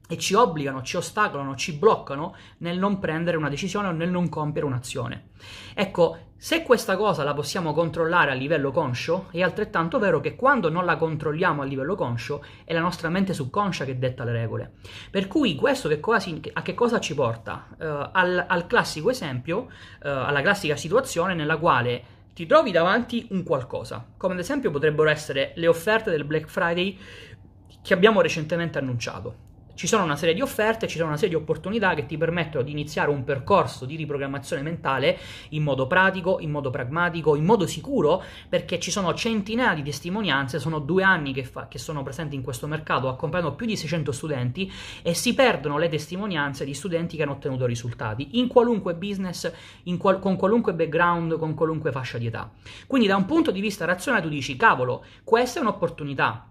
e 0.07 0.19
ci 0.19 0.35
obbligano, 0.35 0.83
ci 0.83 0.97
ostacolano, 0.97 1.57
ci 1.57 1.73
bloccano 1.75 2.37
nel 2.59 2.79
non 2.79 2.99
prendere 2.99 3.39
una 3.39 3.49
decisione 3.49 3.89
o 3.89 3.93
nel 3.93 4.11
non 4.11 4.29
compiere 4.29 4.67
un'azione. 4.67 5.29
Ecco, 5.73 6.19
se 6.37 6.63
questa 6.63 6.97
cosa 6.97 7.25
la 7.25 7.33
possiamo 7.33 7.73
controllare 7.73 8.31
a 8.31 8.35
livello 8.35 8.71
conscio, 8.71 9.29
è 9.31 9.41
altrettanto 9.41 9.99
vero 9.99 10.21
che 10.21 10.37
quando 10.37 10.69
non 10.69 10.85
la 10.85 10.97
controlliamo 10.97 11.63
a 11.63 11.65
livello 11.65 11.95
conscio 11.95 12.45
è 12.65 12.75
la 12.75 12.81
nostra 12.81 13.09
mente 13.09 13.33
subconscia 13.33 13.87
che 13.87 13.99
detta 13.99 14.25
le 14.25 14.33
regole. 14.33 14.73
Per 15.11 15.27
cui 15.27 15.55
questo 15.55 15.89
che 15.89 16.01
cosa, 16.01 16.31
a 16.53 16.63
che 16.63 16.75
cosa 16.75 17.01
ci 17.01 17.15
porta? 17.15 17.67
Uh, 17.71 18.11
al, 18.13 18.45
al, 18.47 18.67
classico 18.67 19.09
esempio, 19.09 19.61
uh, 19.61 19.69
alla 20.09 20.43
classica 20.43 20.77
situazione 20.77 21.33
nella 21.33 21.57
quale 21.57 22.13
ti 22.35 22.45
trovi 22.45 22.73
davanti 22.73 23.27
un 23.31 23.43
qualcosa, 23.43 24.05
come 24.19 24.35
ad 24.35 24.41
esempio 24.41 24.71
potrebbero 24.71 25.09
essere 25.09 25.53
le 25.57 25.67
offerte 25.67 26.11
del 26.11 26.25
Black 26.25 26.49
Friday 26.49 26.99
che 27.81 27.95
abbiamo 27.95 28.21
recentemente 28.21 28.77
annunciato 28.77 29.53
ci 29.75 29.87
sono 29.87 30.05
una 30.05 30.17
serie 30.17 30.35
di 30.35 30.41
offerte, 30.41 30.87
ci 30.87 30.97
sono 30.97 31.09
una 31.09 31.17
serie 31.17 31.37
di 31.37 31.43
opportunità 31.43 31.95
che 31.95 32.07
ti 32.07 32.17
permettono 32.17 32.63
di 32.65 32.71
iniziare 32.71 33.11
un 33.11 33.25
percorso 33.25 33.85
di 33.85 33.97
riprogrammazione 33.97 34.63
mentale 34.63 35.19
in 35.51 35.63
modo 35.63 35.87
pratico, 35.87 36.39
in 36.41 36.51
modo 36.51 36.71
pragmatico, 36.71 37.35
in 37.35 37.45
modo 37.45 37.67
sicuro, 37.67 38.23
perché 38.49 38.79
ci 38.79 38.91
sono 38.91 39.13
centinaia 39.15 39.75
di 39.75 39.83
testimonianze, 39.83 40.59
sono 40.59 40.79
due 40.79 41.03
anni 41.03 41.33
che, 41.33 41.45
fa, 41.45 41.69
che 41.69 41.79
sono 41.79 42.03
presenti 42.03 42.37
in 42.37 42.43
questo 42.43 42.67
mercato, 42.67 43.09
accompagnano 43.09 43.55
più 43.55 43.67
di 43.67 43.77
600 43.77 44.13
studenti 44.13 44.71
e 45.03 45.15
si 45.15 45.35
perdono 45.35 45.79
le 45.79 45.89
testimonianze 45.89 46.65
di 46.65 46.75
studenti 46.75 47.17
che 47.17 47.23
hanno 47.25 47.33
ottenuto 47.33 47.67
risultati 47.67 48.39
in 48.39 48.47
qualunque 48.47 48.95
business, 48.95 49.51
in 49.85 49.97
qual- 49.97 50.21
con 50.21 50.37
qualunque 50.37 50.75
background, 50.75 51.37
con 51.39 51.55
qualunque 51.55 51.91
fascia 51.91 52.19
di 52.19 52.27
età. 52.27 52.51
Quindi 52.87 53.09
da 53.09 53.17
un 53.17 53.27
punto 53.27 53.51
di 53.51 53.61
vista 53.61 53.85
razionale 53.85 54.23
tu 54.23 54.29
dici, 54.29 54.57
cavolo, 54.57 55.05
questa 55.25 55.59
è 55.59 55.63
un'opportunità, 55.63 56.49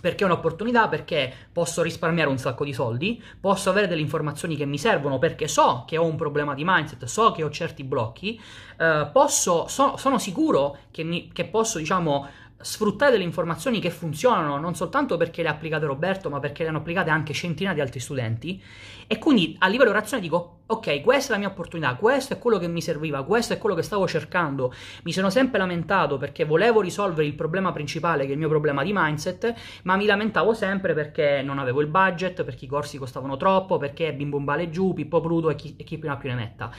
perché 0.00 0.24
è 0.24 0.26
un'opportunità, 0.26 0.88
perché 0.88 1.32
posso 1.52 1.82
risparmiare 1.82 2.30
un 2.30 2.38
sacco 2.38 2.64
di 2.64 2.72
soldi, 2.72 3.22
posso 3.40 3.70
avere 3.70 3.86
delle 3.86 4.00
informazioni 4.00 4.56
che 4.56 4.66
mi 4.66 4.78
servono 4.78 5.18
perché 5.18 5.48
so 5.48 5.84
che 5.86 5.96
ho 5.96 6.04
un 6.04 6.16
problema 6.16 6.54
di 6.54 6.62
mindset, 6.64 7.04
so 7.04 7.32
che 7.32 7.42
ho 7.42 7.50
certi 7.50 7.84
blocchi, 7.84 8.40
eh, 8.78 9.08
posso, 9.12 9.66
so, 9.68 9.96
sono 9.96 10.18
sicuro 10.18 10.78
che, 10.90 11.04
mi, 11.04 11.30
che 11.32 11.44
posso, 11.44 11.78
diciamo, 11.78 12.28
sfruttare 12.62 13.10
delle 13.12 13.24
informazioni 13.24 13.80
che 13.80 13.90
funzionano 13.90 14.58
non 14.58 14.74
soltanto 14.74 15.16
perché 15.16 15.42
le 15.42 15.48
ha 15.48 15.52
applicate 15.52 15.86
Roberto, 15.86 16.30
ma 16.30 16.40
perché 16.40 16.62
le 16.62 16.70
hanno 16.70 16.78
applicate 16.78 17.10
anche 17.10 17.32
centinaia 17.32 17.74
di 17.74 17.80
altri 17.80 18.00
studenti. 18.00 18.62
E 19.06 19.18
quindi 19.18 19.56
a 19.58 19.68
livello 19.68 19.92
razionale 19.92 20.22
dico: 20.22 20.60
Ok, 20.66 21.02
questa 21.02 21.32
è 21.32 21.32
la 21.32 21.38
mia 21.38 21.50
opportunità, 21.50 21.94
questo 21.96 22.34
è 22.34 22.38
quello 22.38 22.58
che 22.58 22.68
mi 22.68 22.80
serviva, 22.80 23.24
questo 23.24 23.52
è 23.52 23.58
quello 23.58 23.74
che 23.74 23.82
stavo 23.82 24.06
cercando. 24.06 24.72
Mi 25.02 25.12
sono 25.12 25.28
sempre 25.28 25.58
lamentato 25.58 26.16
perché 26.16 26.44
volevo 26.44 26.80
risolvere 26.80 27.26
il 27.26 27.34
problema 27.34 27.72
principale, 27.72 28.24
che 28.24 28.30
è 28.30 28.32
il 28.32 28.38
mio 28.38 28.48
problema 28.48 28.82
di 28.82 28.92
mindset, 28.94 29.54
ma 29.82 29.96
mi 29.96 30.06
lamentavo 30.06 30.54
sempre 30.54 30.94
perché 30.94 31.42
non 31.42 31.58
avevo 31.58 31.80
il 31.80 31.88
budget, 31.88 32.44
perché 32.44 32.64
i 32.64 32.68
corsi 32.68 32.96
costavano 32.96 33.36
troppo, 33.36 33.76
perché 33.76 34.14
bim 34.14 34.30
bum 34.30 34.44
vale 34.44 34.70
giù, 34.70 34.94
Pippo 34.94 35.20
Bruto 35.20 35.50
e 35.50 35.56
chi, 35.56 35.74
e 35.76 35.84
chi 35.84 35.98
più 35.98 36.10
più 36.16 36.28
ne 36.28 36.34
metta. 36.34 36.70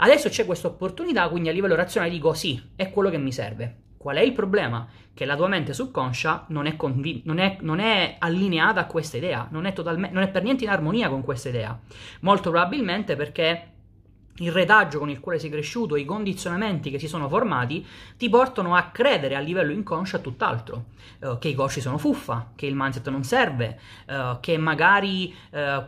Adesso 0.00 0.28
c'è 0.28 0.46
questa 0.46 0.68
opportunità, 0.68 1.28
quindi 1.28 1.48
a 1.48 1.52
livello 1.52 1.74
razionale 1.74 2.12
dico 2.12 2.32
sì, 2.32 2.70
è 2.76 2.90
quello 2.90 3.10
che 3.10 3.18
mi 3.18 3.32
serve. 3.32 3.87
Qual 3.98 4.16
è 4.16 4.20
il 4.20 4.32
problema? 4.32 4.86
Che 5.12 5.24
la 5.24 5.36
tua 5.36 5.48
mente 5.48 5.72
subconscia 5.74 6.46
non 6.48 6.66
è, 6.66 6.76
convin- 6.76 7.22
non 7.24 7.38
è, 7.38 7.58
non 7.60 7.80
è 7.80 8.16
allineata 8.18 8.80
a 8.80 8.86
questa 8.86 9.16
idea, 9.16 9.48
non 9.50 9.66
è, 9.66 9.72
totalme- 9.72 10.10
non 10.10 10.22
è 10.22 10.28
per 10.28 10.44
niente 10.44 10.64
in 10.64 10.70
armonia 10.70 11.08
con 11.08 11.22
questa 11.22 11.48
idea. 11.48 11.76
Molto 12.20 12.50
probabilmente 12.50 13.16
perché 13.16 13.72
il 14.38 14.52
retaggio 14.52 14.98
con 14.98 15.10
il 15.10 15.20
quale 15.20 15.38
sei 15.38 15.50
cresciuto, 15.50 15.96
i 15.96 16.04
condizionamenti 16.04 16.90
che 16.90 16.98
si 16.98 17.08
sono 17.08 17.28
formati, 17.28 17.84
ti 18.16 18.28
portano 18.28 18.74
a 18.74 18.84
credere 18.84 19.34
a 19.34 19.40
livello 19.40 19.72
inconscio 19.72 20.16
a 20.16 20.20
tutt'altro. 20.20 20.96
Uh, 21.20 21.38
che 21.38 21.48
i 21.48 21.54
corsi 21.54 21.80
sono 21.80 21.98
fuffa, 21.98 22.52
che 22.54 22.66
il 22.66 22.74
mindset 22.76 23.08
non 23.08 23.24
serve, 23.24 23.78
uh, 24.06 24.38
che 24.40 24.56
magari 24.56 25.34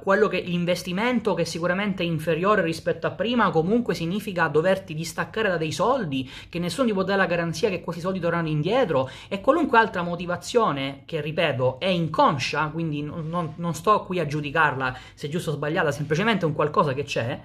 quello 0.02 0.26
che, 0.28 0.40
l'investimento 0.40 1.35
che 1.35 1.45
sicuramente 1.45 2.02
è 2.02 2.07
inferiore 2.07 2.62
rispetto 2.62 3.07
a 3.07 3.11
prima 3.11 3.50
comunque 3.50 3.95
significa 3.95 4.49
doverti 4.49 4.95
distaccare 4.95 5.49
da 5.49 5.57
dei 5.57 5.73
soldi, 5.73 6.28
che 6.49 6.59
nessuno 6.59 6.88
ti 6.88 6.92
può 6.92 7.02
dare 7.04 7.19
la 7.19 7.26
garanzia 7.26 7.69
che 7.69 7.80
questi 7.80 8.00
soldi 8.00 8.19
torneranno 8.19 8.49
indietro 8.49 9.09
e 9.28 9.40
qualunque 9.40 9.78
altra 9.78 10.02
motivazione 10.02 11.02
che, 11.04 11.21
ripeto, 11.21 11.78
è 11.78 11.87
inconscia, 11.87 12.69
quindi 12.73 13.02
non, 13.02 13.54
non, 13.54 13.75
sto 13.75 14.02
qui 14.04 14.19
a 14.19 14.26
giudicarla 14.26 14.97
se 15.14 15.26
è 15.26 15.30
giusta 15.30 15.50
o 15.50 15.54
sbagliata, 15.54 15.92
semplicemente 15.92 16.45
un 16.45 16.54
qualcosa 16.54 16.92
che 16.92 17.04
c'è, 17.04 17.40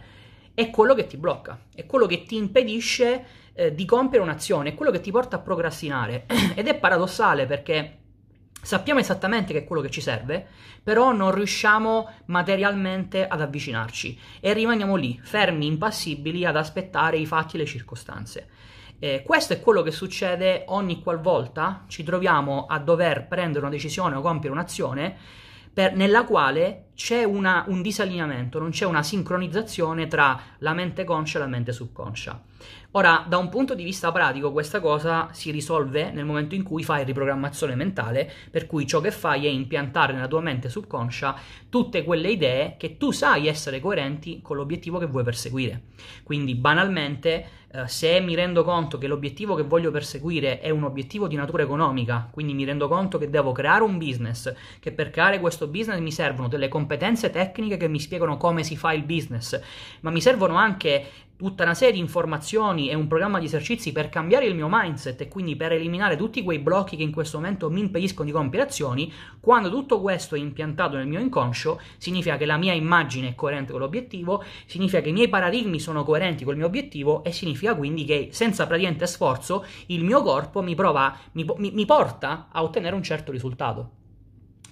è 0.56 0.70
quello 0.72 0.96
che 0.96 1.06
ti 1.06 1.18
blocca, 1.18 1.60
è 1.76 1.86
quello 1.86 2.08
che 2.08 2.24
ti 2.24 2.38
impedisce 2.38 3.26
eh, 3.54 3.76
di 3.76 3.86
compiere 3.86 4.24
un'azione, 4.24 4.70
è 4.70 4.74
quello 4.74 4.90
che 4.90 5.02
ti 5.02 5.12
porta 5.12 5.36
a 5.36 5.40
procrastinare. 5.40 6.26
Ed 6.56 6.68
è 6.68 6.76
paradossale 6.76 7.46
perché 7.46 7.98
sappiamo 8.62 9.00
esattamente 9.00 9.54
che 9.54 9.60
è 9.60 9.64
quello 9.66 9.82
che 9.82 9.92
ci 9.92 10.02
serve, 10.02 10.48
però 10.82 11.12
non 11.12 11.34
riusciamo 11.34 12.10
materialmente 12.26 13.28
ad 13.28 13.42
avvicinarci 13.42 14.20
e 14.40 14.54
rimaniamo 14.54 14.96
lì, 14.96 15.20
fermi, 15.22 15.68
impassibili, 15.68 16.46
ad 16.46 16.56
aspettare 16.56 17.18
i 17.18 17.26
fatti 17.26 17.58
e 17.58 17.60
le 17.60 17.66
circostanze. 17.66 18.50
Eh, 18.98 19.24
questo 19.26 19.52
è 19.52 19.60
quello 19.60 19.82
che 19.82 19.92
succede 19.92 20.64
ogni 20.68 21.04
qualvolta 21.04 21.84
ci 21.90 22.04
troviamo 22.04 22.66
a 22.66 22.80
dover 22.80 23.28
prendere 23.28 23.60
una 23.60 23.70
decisione 23.70 24.16
o 24.16 24.22
compiere 24.22 24.56
un'azione 24.56 25.18
per, 25.74 25.94
nella 25.94 26.24
quale 26.24 26.85
c'è 26.96 27.24
una, 27.24 27.66
un 27.68 27.82
disallineamento, 27.82 28.58
non 28.58 28.72
c'è 28.72 28.86
una 28.86 29.04
sincronizzazione 29.04 30.08
tra 30.08 30.40
la 30.60 30.74
mente 30.74 31.04
conscia 31.04 31.38
e 31.38 31.42
la 31.42 31.48
mente 31.48 31.72
subconscia. 31.72 32.42
Ora, 32.92 33.26
da 33.28 33.38
un 33.38 33.50
punto 33.50 33.76
di 33.76 33.84
vista 33.84 34.10
pratico, 34.14 34.54
questa 34.54 34.80
cosa 34.80 35.28
si 35.34 35.52
risolve 35.52 36.12
nel 36.12 36.24
momento 36.24 36.56
in 36.56 36.64
cui 36.64 36.82
fai 36.82 37.04
riprogrammazione 37.04 37.76
mentale, 37.76 38.32
per 38.50 38.68
cui 38.68 38.88
ciò 38.88 39.02
che 39.02 39.12
fai 39.12 39.46
è 39.46 39.50
impiantare 39.50 40.14
nella 40.14 40.30
tua 40.30 40.40
mente 40.40 40.70
subconscia 40.70 41.36
tutte 41.68 42.06
quelle 42.06 42.30
idee 42.30 42.76
che 42.78 42.96
tu 42.96 43.12
sai 43.12 43.48
essere 43.48 43.82
coerenti 43.82 44.40
con 44.42 44.56
l'obiettivo 44.56 44.98
che 44.98 45.08
vuoi 45.08 45.26
perseguire. 45.26 45.88
Quindi, 46.24 46.56
banalmente, 46.56 47.66
eh, 47.70 47.88
se 47.90 48.22
mi 48.22 48.34
rendo 48.34 48.64
conto 48.64 48.98
che 48.98 49.08
l'obiettivo 49.08 49.56
che 49.56 49.64
voglio 49.64 49.92
perseguire 49.92 50.62
è 50.62 50.70
un 50.70 50.84
obiettivo 50.84 51.28
di 51.28 51.36
natura 51.36 51.64
economica, 51.64 52.30
quindi 52.32 52.54
mi 52.54 52.64
rendo 52.64 52.88
conto 52.88 53.18
che 53.18 53.30
devo 53.30 53.52
creare 53.52 53.84
un 53.84 53.98
business, 53.98 54.54
che 54.80 54.94
per 54.94 55.10
creare 55.10 55.42
questo 55.42 55.68
business 55.68 56.00
mi 56.00 56.14
servono 56.14 56.48
delle 56.48 56.70
competenze 56.70 56.85
tecniche 56.88 57.78
che 57.78 57.88
mi 57.88 58.00
spiegano 58.00 58.38
come 58.38 58.64
si 58.64 58.78
fa 58.78 58.94
il 58.94 59.04
business, 59.04 59.60
ma 60.02 60.12
mi 60.12 60.22
servono 60.22 60.56
anche 60.56 61.26
tutta 61.38 61.64
una 61.64 61.74
serie 61.74 61.94
di 61.94 62.00
informazioni 62.00 62.90
e 62.90 62.96
un 62.96 63.08
programma 63.08 63.40
di 63.40 63.46
esercizi 63.46 63.92
per 63.92 64.10
cambiare 64.10 64.46
il 64.46 64.56
mio 64.56 64.68
mindset 64.70 65.20
e 65.22 65.28
quindi 65.28 65.56
per 65.56 65.74
eliminare 65.74 66.16
tutti 66.16 66.42
quei 66.44 66.60
blocchi 66.60 66.96
che 66.96 67.04
in 67.04 67.12
questo 67.12 67.38
momento 67.38 67.70
mi 67.70 67.82
impediscono 67.82 68.26
di 68.26 68.32
compiere 68.32 68.66
azioni, 68.66 69.12
quando 69.42 69.70
tutto 69.70 70.00
questo 70.00 70.36
è 70.36 70.40
impiantato 70.40 70.96
nel 70.96 71.08
mio 71.08 71.20
inconscio, 71.20 71.82
significa 71.98 72.38
che 72.38 72.46
la 72.46 72.58
mia 72.58 72.74
immagine 72.74 73.30
è 73.30 73.36
coerente 73.36 73.72
con 73.72 73.82
l'obiettivo, 73.82 74.44
significa 74.66 75.02
che 75.02 75.10
i 75.10 75.14
miei 75.14 75.28
paradigmi 75.28 75.80
sono 75.80 76.04
coerenti 76.04 76.46
col 76.46 76.56
mio 76.56 76.68
obiettivo 76.68 77.24
e 77.24 77.32
significa 77.32 77.76
quindi 77.76 78.06
che 78.06 78.30
senza 78.32 78.66
praticamente 78.66 79.06
sforzo 79.06 79.66
il 79.88 80.04
mio 80.04 80.22
corpo 80.22 80.62
mi, 80.62 80.76
prova, 80.76 81.18
mi, 81.34 81.46
mi 81.58 81.86
porta 81.86 82.48
a 82.52 82.64
ottenere 82.64 82.96
un 82.96 83.04
certo 83.04 83.32
risultato. 83.32 83.95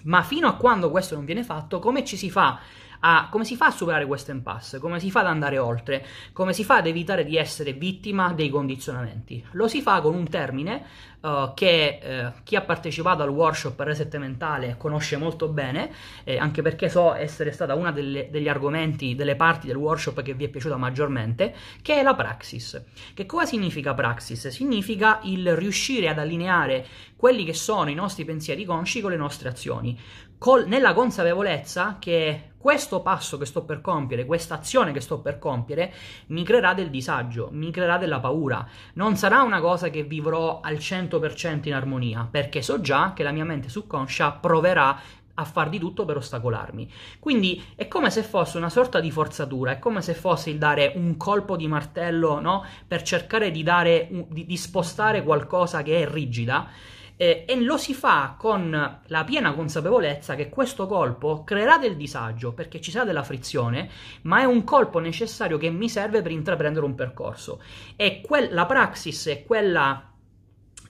Ma 0.03 0.24
fino 0.24 0.48
a 0.48 0.55
quando 0.55 0.89
questo 0.89 1.15
non 1.15 1.25
viene 1.25 1.43
fatto, 1.43 1.79
come 1.79 2.03
ci 2.03 2.17
si 2.17 2.29
fa 2.29 2.60
a 3.05 3.27
come 3.29 3.43
si 3.43 3.57
fa 3.57 3.65
a 3.65 3.72
superare 3.72 4.05
questo 4.05 4.31
impasse, 4.31 4.79
come 4.79 5.00
si 5.00 5.12
fa 5.12 5.22
ad 5.22 5.27
andare 5.27 5.57
oltre, 5.57 6.05
come 6.31 6.53
si 6.53 6.63
fa 6.63 6.77
ad 6.77 6.88
evitare 6.88 7.25
di 7.25 7.36
essere 7.36 7.74
vittima 7.74 8.31
dei 8.31 8.50
condizionamenti. 8.50 9.43
Lo 9.51 9.67
si 9.67 9.81
fa 9.81 10.00
con 10.00 10.15
un 10.15 10.29
termine 10.29 10.86
uh, 11.19 11.53
che 11.53 12.00
uh, 12.01 12.41
chi 12.43 12.55
ha 12.55 12.62
partecipato 12.62 13.22
al 13.22 13.29
workshop 13.29 13.77
Reset 13.81 14.15
Mentale 14.15 14.75
conosce 14.77 15.17
molto 15.17 15.50
bene, 15.50 15.91
eh, 16.24 16.38
anche 16.38 16.62
perché 16.62 16.88
so 16.88 17.13
essere 17.13 17.51
stata 17.51 17.75
una 17.75 17.91
delle, 17.91 18.29
degli 18.31 18.48
argomenti, 18.48 19.15
delle 19.15 19.36
parti 19.36 19.67
del 19.67 19.75
workshop 19.75 20.22
che 20.22 20.33
vi 20.33 20.45
è 20.45 20.48
piaciuta 20.48 20.77
maggiormente, 20.77 21.53
che 21.81 21.95
è 21.95 22.03
la 22.03 22.15
praxis. 22.15 22.81
Che 23.13 23.25
cosa 23.25 23.45
significa 23.45 23.93
praxis? 23.93 24.48
Significa 24.48 25.19
il 25.24 25.57
riuscire 25.57 26.07
ad 26.07 26.19
allineare 26.19 26.86
quelli 27.17 27.43
che 27.43 27.53
sono 27.53 27.89
i 27.89 27.95
nostri 27.95 28.24
pensieri 28.24 28.63
consci 28.63 29.01
con 29.01 29.12
le 29.12 29.17
nostre 29.17 29.50
azioni, 29.50 30.00
col, 30.38 30.67
nella 30.67 30.93
consapevolezza 30.93 31.98
che 32.00 32.51
questo 32.63 33.01
passo 33.01 33.38
che 33.38 33.46
sto 33.46 33.65
per 33.65 33.82
compiere, 33.82 34.24
questa 34.24 34.55
azione 34.55 34.93
che 34.93 35.01
sto 35.01 35.20
per 35.20 35.38
compiere, 35.38 35.93
mi 36.27 36.46
creerà 36.46 36.74
del 36.74 36.89
disagio, 36.89 37.50
mi 37.51 37.72
creerà 37.72 37.98
della 37.98 38.22
paura. 38.22 38.65
Non 38.93 39.17
sarà 39.17 39.41
una 39.41 39.60
cosa 39.60 39.89
che 39.89 40.03
vivrò 40.03 40.62
al 40.62 40.75
100% 40.75 41.67
in 41.67 41.74
armonia, 41.74 42.25
perché 42.32 42.62
so 42.62 42.79
già 42.79 43.12
che 43.13 43.24
la 43.24 43.34
mia 43.34 43.43
mente 43.43 43.67
subconscia 43.67 44.32
proverà 44.32 44.98
a 45.34 45.43
far 45.43 45.67
di 45.67 45.77
tutto 45.77 46.05
per 46.05 46.15
ostacolarmi. 46.15 46.89
Quindi 47.20 47.62
è 47.75 47.89
come 47.89 48.10
se 48.10 48.24
fosse 48.24 48.55
una 48.55 48.70
sorta 48.70 49.01
di 49.01 49.12
forzatura, 49.12 49.72
è 49.72 49.79
come 49.79 50.01
se 50.01 50.13
fosse 50.13 50.50
il 50.50 50.58
dare 50.58 50.93
un 50.96 51.17
colpo 51.17 51.58
di 51.58 51.67
martello, 51.67 52.39
no? 52.39 52.63
Per 52.88 53.01
cercare 53.01 53.51
di, 53.51 53.63
dare, 53.63 54.08
di, 54.29 54.46
di 54.46 54.55
spostare 54.55 55.22
qualcosa 55.22 55.84
che 55.84 56.01
è 56.01 56.10
rigida 56.10 56.70
eh, 57.17 57.46
e 57.48 57.55
lo 57.62 57.77
si 57.77 57.93
fa 57.93 58.36
con 58.38 59.00
la 59.05 59.24
piena 59.24 59.53
consapevolezza 59.53 60.36
che 60.36 60.50
questo 60.50 60.88
colpo 60.88 61.43
creerà 61.43 61.77
del 61.77 61.96
disagio 61.96 62.53
perché 62.53 62.82
ci 62.82 62.91
sarà 62.91 63.05
della 63.05 63.24
frizione, 63.24 63.89
ma 64.24 64.39
è 64.39 64.46
un 64.46 64.63
colpo 64.63 65.00
necessario 65.00 65.58
che 65.58 65.70
mi 65.70 65.89
serve 65.89 66.22
per 66.22 66.32
intraprendere 66.32 66.86
un 66.86 66.96
percorso. 66.96 67.62
E 67.96 68.22
que- 68.22 68.50
la 68.51 68.65
praxis 68.65 69.27
è 69.27 69.43
quella 69.43 70.12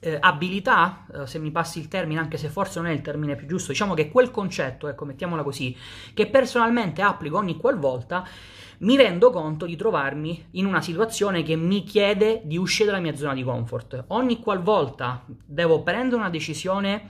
eh, 0.03 0.17
abilità, 0.19 1.05
eh, 1.13 1.27
se 1.27 1.39
mi 1.39 1.49
passi 1.51 1.79
il 1.79 1.87
termine, 1.87 2.19
anche 2.19 2.37
se 2.37 2.49
forse 2.49 2.79
non 2.79 2.89
è 2.89 2.93
il 2.93 3.01
termine 3.01 3.35
più 3.35 3.47
giusto, 3.47 3.71
diciamo 3.71 3.93
che 3.93 4.09
quel 4.09 4.31
concetto, 4.31 4.87
ecco, 4.87 5.05
mettiamola 5.05 5.43
così, 5.43 5.75
che 6.13 6.27
personalmente 6.27 7.01
applico 7.01 7.37
ogni 7.37 7.57
qualvolta 7.57 8.27
mi 8.79 8.97
rendo 8.97 9.29
conto 9.29 9.65
di 9.65 9.77
trovarmi 9.77 10.47
in 10.51 10.65
una 10.65 10.81
situazione 10.81 11.41
che 11.41 11.55
mi 11.55 11.83
chiede 11.83 12.41
di 12.43 12.57
uscire 12.57 12.89
dalla 12.89 13.01
mia 13.01 13.15
zona 13.15 13.33
di 13.33 13.43
comfort. 13.43 14.05
Ogni 14.07 14.39
qualvolta 14.39 15.23
devo 15.25 15.83
prendere 15.83 16.17
una 16.17 16.29
decisione 16.29 17.09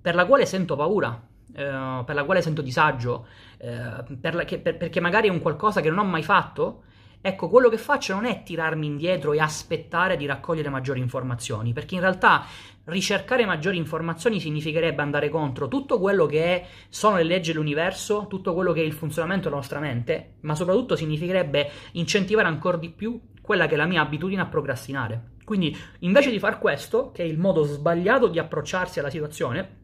per 0.00 0.14
la 0.14 0.24
quale 0.24 0.46
sento 0.46 0.76
paura, 0.76 1.20
eh, 1.52 2.02
per 2.04 2.14
la 2.14 2.24
quale 2.24 2.42
sento 2.42 2.62
disagio, 2.62 3.26
eh, 3.56 4.16
per 4.20 4.34
la, 4.36 4.44
che, 4.44 4.60
per, 4.60 4.76
perché 4.76 5.00
magari 5.00 5.26
è 5.26 5.32
un 5.32 5.40
qualcosa 5.40 5.80
che 5.80 5.88
non 5.88 5.98
ho 5.98 6.04
mai 6.04 6.22
fatto, 6.22 6.84
Ecco, 7.20 7.48
quello 7.48 7.68
che 7.68 7.78
faccio 7.78 8.14
non 8.14 8.26
è 8.26 8.42
tirarmi 8.44 8.86
indietro 8.86 9.32
e 9.32 9.40
aspettare 9.40 10.16
di 10.16 10.24
raccogliere 10.24 10.68
maggiori 10.68 11.00
informazioni, 11.00 11.72
perché 11.72 11.96
in 11.96 12.00
realtà 12.00 12.44
ricercare 12.84 13.44
maggiori 13.44 13.76
informazioni 13.76 14.38
significherebbe 14.38 15.02
andare 15.02 15.28
contro 15.28 15.66
tutto 15.68 15.98
quello 15.98 16.26
che 16.26 16.44
è, 16.44 16.66
sono 16.88 17.16
le 17.16 17.24
leggi 17.24 17.52
dell'universo, 17.52 18.26
tutto 18.28 18.54
quello 18.54 18.72
che 18.72 18.82
è 18.82 18.84
il 18.84 18.92
funzionamento 18.92 19.44
della 19.44 19.56
nostra 19.56 19.80
mente, 19.80 20.36
ma 20.40 20.54
soprattutto 20.54 20.96
significherebbe 20.96 21.70
incentivare 21.92 22.46
ancora 22.46 22.76
di 22.76 22.90
più 22.90 23.20
quella 23.42 23.66
che 23.66 23.74
è 23.74 23.76
la 23.76 23.86
mia 23.86 24.00
abitudine 24.00 24.42
a 24.42 24.46
procrastinare. 24.46 25.36
Quindi, 25.44 25.76
invece 26.00 26.30
di 26.30 26.38
far 26.38 26.58
questo, 26.58 27.10
che 27.10 27.22
è 27.24 27.26
il 27.26 27.38
modo 27.38 27.62
sbagliato 27.62 28.28
di 28.28 28.38
approcciarsi 28.38 29.00
alla 29.00 29.10
situazione, 29.10 29.76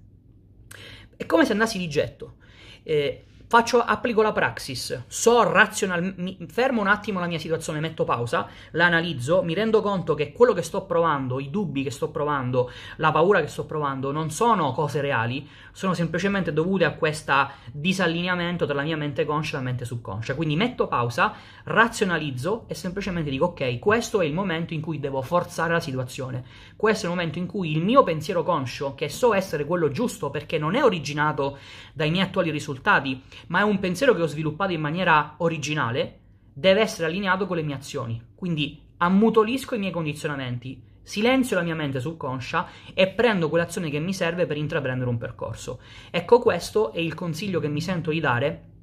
è 1.16 1.26
come 1.26 1.44
se 1.44 1.52
andassi 1.52 1.78
di 1.78 1.88
getto. 1.88 2.36
Eh, 2.82 3.24
faccio, 3.54 3.80
applico 3.80 4.20
la 4.20 4.32
praxis, 4.32 5.04
so 5.06 5.44
razional, 5.44 6.14
mi, 6.16 6.36
fermo 6.48 6.80
un 6.80 6.88
attimo 6.88 7.20
la 7.20 7.28
mia 7.28 7.38
situazione, 7.38 7.78
metto 7.78 8.02
pausa, 8.02 8.48
la 8.72 8.86
analizzo, 8.86 9.44
mi 9.44 9.54
rendo 9.54 9.80
conto 9.80 10.14
che 10.14 10.32
quello 10.32 10.52
che 10.52 10.62
sto 10.62 10.86
provando, 10.86 11.38
i 11.38 11.50
dubbi 11.50 11.84
che 11.84 11.92
sto 11.92 12.10
provando, 12.10 12.72
la 12.96 13.12
paura 13.12 13.40
che 13.40 13.46
sto 13.46 13.64
provando 13.64 14.10
non 14.10 14.32
sono 14.32 14.72
cose 14.72 15.00
reali, 15.00 15.48
sono 15.70 15.94
semplicemente 15.94 16.52
dovute 16.52 16.84
a 16.84 16.94
questo 16.94 17.48
disallineamento 17.70 18.64
tra 18.64 18.74
la 18.74 18.82
mia 18.82 18.96
mente 18.96 19.24
conscia 19.24 19.54
e 19.54 19.58
la 19.58 19.64
mente 19.66 19.84
subconscia. 19.84 20.34
Quindi 20.34 20.56
metto 20.56 20.88
pausa, 20.88 21.34
razionalizzo 21.62 22.64
e 22.66 22.74
semplicemente 22.74 23.30
dico 23.30 23.46
ok, 23.46 23.78
questo 23.78 24.20
è 24.20 24.24
il 24.24 24.34
momento 24.34 24.74
in 24.74 24.80
cui 24.80 24.98
devo 24.98 25.22
forzare 25.22 25.72
la 25.72 25.80
situazione. 25.80 26.44
Questo 26.84 27.06
è 27.06 27.08
il 27.08 27.14
momento 27.16 27.38
in 27.38 27.46
cui 27.46 27.70
il 27.70 27.82
mio 27.82 28.02
pensiero 28.02 28.42
conscio, 28.42 28.94
che 28.94 29.08
so 29.08 29.32
essere 29.32 29.64
quello 29.64 29.88
giusto 29.88 30.28
perché 30.28 30.58
non 30.58 30.74
è 30.74 30.84
originato 30.84 31.56
dai 31.94 32.10
miei 32.10 32.24
attuali 32.24 32.50
risultati, 32.50 33.22
ma 33.46 33.60
è 33.60 33.62
un 33.62 33.78
pensiero 33.78 34.14
che 34.14 34.20
ho 34.20 34.26
sviluppato 34.26 34.72
in 34.72 34.82
maniera 34.82 35.36
originale, 35.38 36.18
deve 36.52 36.82
essere 36.82 37.06
allineato 37.06 37.46
con 37.46 37.56
le 37.56 37.62
mie 37.62 37.76
azioni. 37.76 38.22
Quindi 38.34 38.82
ammutolisco 38.98 39.74
i 39.74 39.78
miei 39.78 39.92
condizionamenti 39.92 40.82
silenzio 41.00 41.56
la 41.56 41.62
mia 41.62 41.74
mente 41.74 42.00
subconscia 42.00 42.66
e 42.92 43.08
prendo 43.08 43.48
quell'azione 43.48 43.88
che 43.88 43.98
mi 43.98 44.12
serve 44.12 44.44
per 44.44 44.58
intraprendere 44.58 45.08
un 45.08 45.16
percorso. 45.16 45.80
Ecco, 46.10 46.38
questo 46.38 46.92
è 46.92 46.98
il 46.98 47.14
consiglio 47.14 47.60
che 47.60 47.68
mi 47.68 47.80
sento 47.80 48.10
di 48.10 48.20
dare 48.20 48.73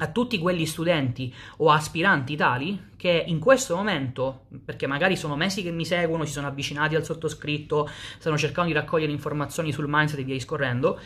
a 0.00 0.08
tutti 0.08 0.38
quegli 0.38 0.66
studenti 0.66 1.32
o 1.58 1.70
aspiranti 1.70 2.36
tali 2.36 2.88
che 2.96 3.24
in 3.26 3.38
questo 3.38 3.76
momento, 3.76 4.46
perché 4.64 4.86
magari 4.86 5.16
sono 5.16 5.36
mesi 5.36 5.62
che 5.62 5.70
mi 5.70 5.84
seguono, 5.84 6.24
si 6.24 6.32
sono 6.32 6.46
avvicinati 6.46 6.94
al 6.94 7.04
sottoscritto, 7.04 7.88
stanno 8.18 8.36
cercando 8.36 8.70
di 8.70 8.76
raccogliere 8.76 9.12
informazioni 9.12 9.72
sul 9.72 9.86
mindset 9.88 10.20
e 10.20 10.24
via 10.24 10.34
discorrendo, 10.34 10.98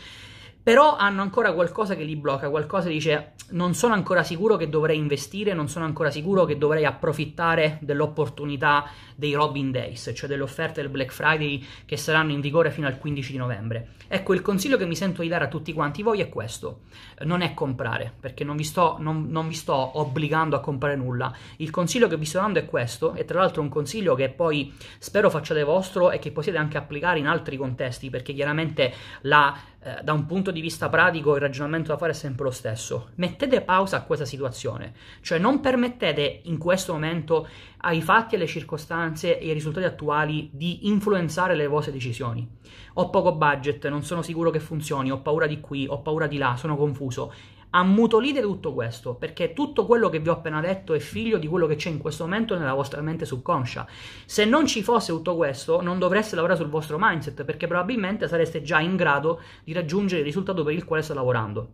però 0.65 0.95
hanno 0.95 1.21
ancora 1.21 1.53
qualcosa 1.53 1.93
che 1.93 2.03
li 2.03 2.15
blocca, 2.15 2.49
qualcosa 2.49 2.89
dice 2.89 3.33
non 3.51 3.75
sono 3.75 3.93
ancora 3.93 4.23
sicuro 4.23 4.55
che 4.55 4.67
dovrei 4.67 4.97
investire, 4.97 5.53
non 5.53 5.69
sono 5.69 5.85
ancora 5.85 6.09
sicuro 6.09 6.45
che 6.45 6.57
dovrei 6.57 6.85
approfittare 6.85 7.77
dell'opportunità 7.81 8.89
dei 9.15 9.33
Robin 9.33 9.69
Days, 9.69 10.11
cioè 10.15 10.27
delle 10.27 10.41
offerte 10.41 10.81
del 10.81 10.89
Black 10.89 11.11
Friday 11.11 11.63
che 11.85 11.97
saranno 11.97 12.31
in 12.31 12.41
vigore 12.41 12.71
fino 12.71 12.87
al 12.87 12.97
15 12.97 13.31
di 13.31 13.37
novembre. 13.37 13.89
Ecco, 14.07 14.33
il 14.33 14.41
consiglio 14.41 14.75
che 14.75 14.87
mi 14.87 14.95
sento 14.95 15.21
di 15.21 15.27
dare 15.27 15.45
a 15.45 15.49
tutti 15.49 15.71
quanti 15.71 16.01
voi 16.01 16.19
è 16.21 16.29
questo, 16.29 16.81
non 17.19 17.41
è 17.41 17.53
comprare, 17.53 18.11
perché 18.19 18.43
non 18.43 18.55
vi 18.55 18.63
sto, 18.63 18.95
non, 18.97 19.27
non 19.29 19.47
vi 19.47 19.53
sto 19.53 19.99
obbligando 19.99 20.55
a 20.55 20.61
comprare 20.61 20.95
nulla, 20.95 21.31
il 21.57 21.69
consiglio 21.69 22.07
che 22.07 22.17
vi 22.17 22.25
sto 22.25 22.39
dando 22.39 22.57
è 22.57 22.65
questo, 22.65 23.13
e 23.13 23.23
tra 23.23 23.39
l'altro 23.39 23.61
un 23.61 23.69
consiglio 23.69 24.15
che 24.15 24.29
poi 24.29 24.73
spero 24.97 25.29
facciate 25.29 25.61
vostro 25.61 26.09
e 26.09 26.17
che 26.17 26.31
possiate 26.31 26.57
anche 26.57 26.77
applicare 26.77 27.19
in 27.19 27.27
altri 27.27 27.55
contesti, 27.55 28.09
perché 28.09 28.33
chiaramente 28.33 28.91
la 29.21 29.55
eh, 29.85 30.01
da 30.01 30.13
un 30.13 30.25
punto 30.25 30.49
di 30.49 30.61
vista 30.61 30.89
pratico 30.89 31.35
il 31.35 31.41
ragionamento 31.41 31.91
da 31.91 31.97
fare 31.97 32.11
è 32.11 32.15
sempre 32.15 32.45
lo 32.45 32.49
stesso. 32.49 33.09
Mettete 33.17 33.61
pausa 33.61 33.97
a 33.97 34.01
questa 34.01 34.25
situazione, 34.25 34.93
cioè 35.21 35.37
non 35.37 35.59
permettete 35.59 36.41
in 36.45 36.57
questo 36.57 36.93
momento 36.93 37.47
ai 37.81 38.01
fatti, 38.01 38.33
alle 38.33 38.47
circostanze 38.47 39.37
e 39.37 39.47
ai 39.47 39.53
risultati 39.53 39.85
attuali 39.85 40.49
di 40.51 40.87
influenzare 40.87 41.53
le 41.53 41.67
vostre 41.67 41.91
decisioni. 41.91 42.49
Ho 42.95 43.11
poco 43.11 43.35
budget, 43.35 43.87
non 43.87 44.01
sono 44.01 44.23
sicuro 44.23 44.49
che 44.49 44.59
funzioni, 44.59 45.11
ho 45.11 45.21
paura 45.21 45.45
di 45.45 45.59
qui, 45.59 45.85
ho 45.87 46.01
paura 46.01 46.25
di 46.25 46.39
là, 46.39 46.55
sono 46.57 46.75
confuso 46.75 47.31
ammutolite 47.75 48.39
tutto 48.39 48.73
questo, 48.73 49.15
perché 49.15 49.51
tutto 49.51 49.85
quello 49.85 50.07
che 50.07 50.19
vi 50.19 50.29
ho 50.29 50.33
appena 50.33 50.61
detto 50.61 50.93
è 50.93 50.99
figlio 50.99 51.37
di 51.37 51.47
quello 51.47 51.67
che 51.67 51.75
c'è 51.75 51.89
in 51.89 51.97
questo 51.97 52.23
momento 52.23 52.57
nella 52.57 52.73
vostra 52.73 53.01
mente 53.01 53.25
subconscia. 53.25 53.85
Se 54.25 54.45
non 54.45 54.65
ci 54.65 54.81
fosse 54.81 55.11
tutto 55.11 55.35
questo, 55.35 55.81
non 55.81 55.99
dovreste 55.99 56.35
lavorare 56.35 56.59
sul 56.59 56.69
vostro 56.69 56.97
mindset, 56.97 57.43
perché 57.43 57.67
probabilmente 57.67 58.29
sareste 58.29 58.61
già 58.61 58.79
in 58.79 58.95
grado 58.95 59.41
di 59.65 59.73
raggiungere 59.73 60.21
il 60.21 60.25
risultato 60.25 60.63
per 60.63 60.73
il 60.73 60.85
quale 60.85 61.03
state 61.03 61.19
lavorando. 61.19 61.71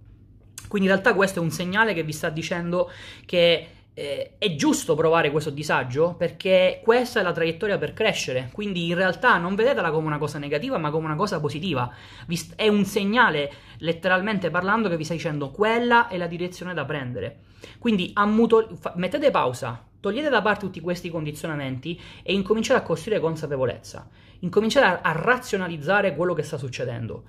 Quindi 0.68 0.88
in 0.88 0.96
realtà 0.96 1.14
questo 1.14 1.40
è 1.40 1.44
un 1.44 1.52
segnale 1.52 1.94
che 1.94 2.04
vi 2.04 2.14
sta 2.14 2.30
dicendo 2.30 2.90
che 3.26 3.68
eh, 4.02 4.32
è 4.40 4.56
giusto 4.56 4.96
provare 4.96 5.30
questo 5.30 5.52
disagio 5.52 6.16
perché 6.16 6.82
questa 6.84 7.20
è 7.20 7.24
la 7.24 7.32
traiettoria 7.32 7.78
per 7.78 7.94
crescere. 7.94 8.50
Quindi 8.52 8.88
in 8.88 8.96
realtà 8.96 9.38
non 9.38 9.54
vedetela 9.54 9.92
come 9.92 10.08
una 10.08 10.18
cosa 10.18 10.40
negativa, 10.40 10.80
ma 10.80 10.90
come 10.90 11.06
una 11.06 11.16
cosa 11.16 11.40
positiva. 11.40 11.94
È 12.56 12.68
un 12.68 12.84
segnale, 12.84 13.52
letteralmente 13.78 14.50
parlando, 14.50 14.90
che 14.90 14.98
vi 14.98 15.04
sta 15.04 15.14
dicendo 15.14 15.52
quella 15.52 16.08
è 16.08 16.18
la 16.18 16.26
direzione 16.26 16.74
da 16.74 16.84
prendere. 16.84 17.42
Quindi 17.78 18.10
ammuto- 18.16 18.76
fa- 18.80 18.94
mettete 18.96 19.30
pausa, 19.30 19.86
togliete 20.00 20.30
da 20.30 20.42
parte 20.42 20.66
tutti 20.66 20.80
questi 20.80 21.12
condizionamenti 21.12 22.00
e 22.24 22.34
incominciate 22.34 22.80
a 22.80 22.84
costruire 22.84 23.22
consapevolezza. 23.22 24.10
Incominciate 24.40 24.86
a, 25.04 25.10
a 25.10 25.12
razionalizzare 25.12 26.16
quello 26.16 26.34
che 26.34 26.42
sta 26.42 26.58
succedendo 26.58 27.26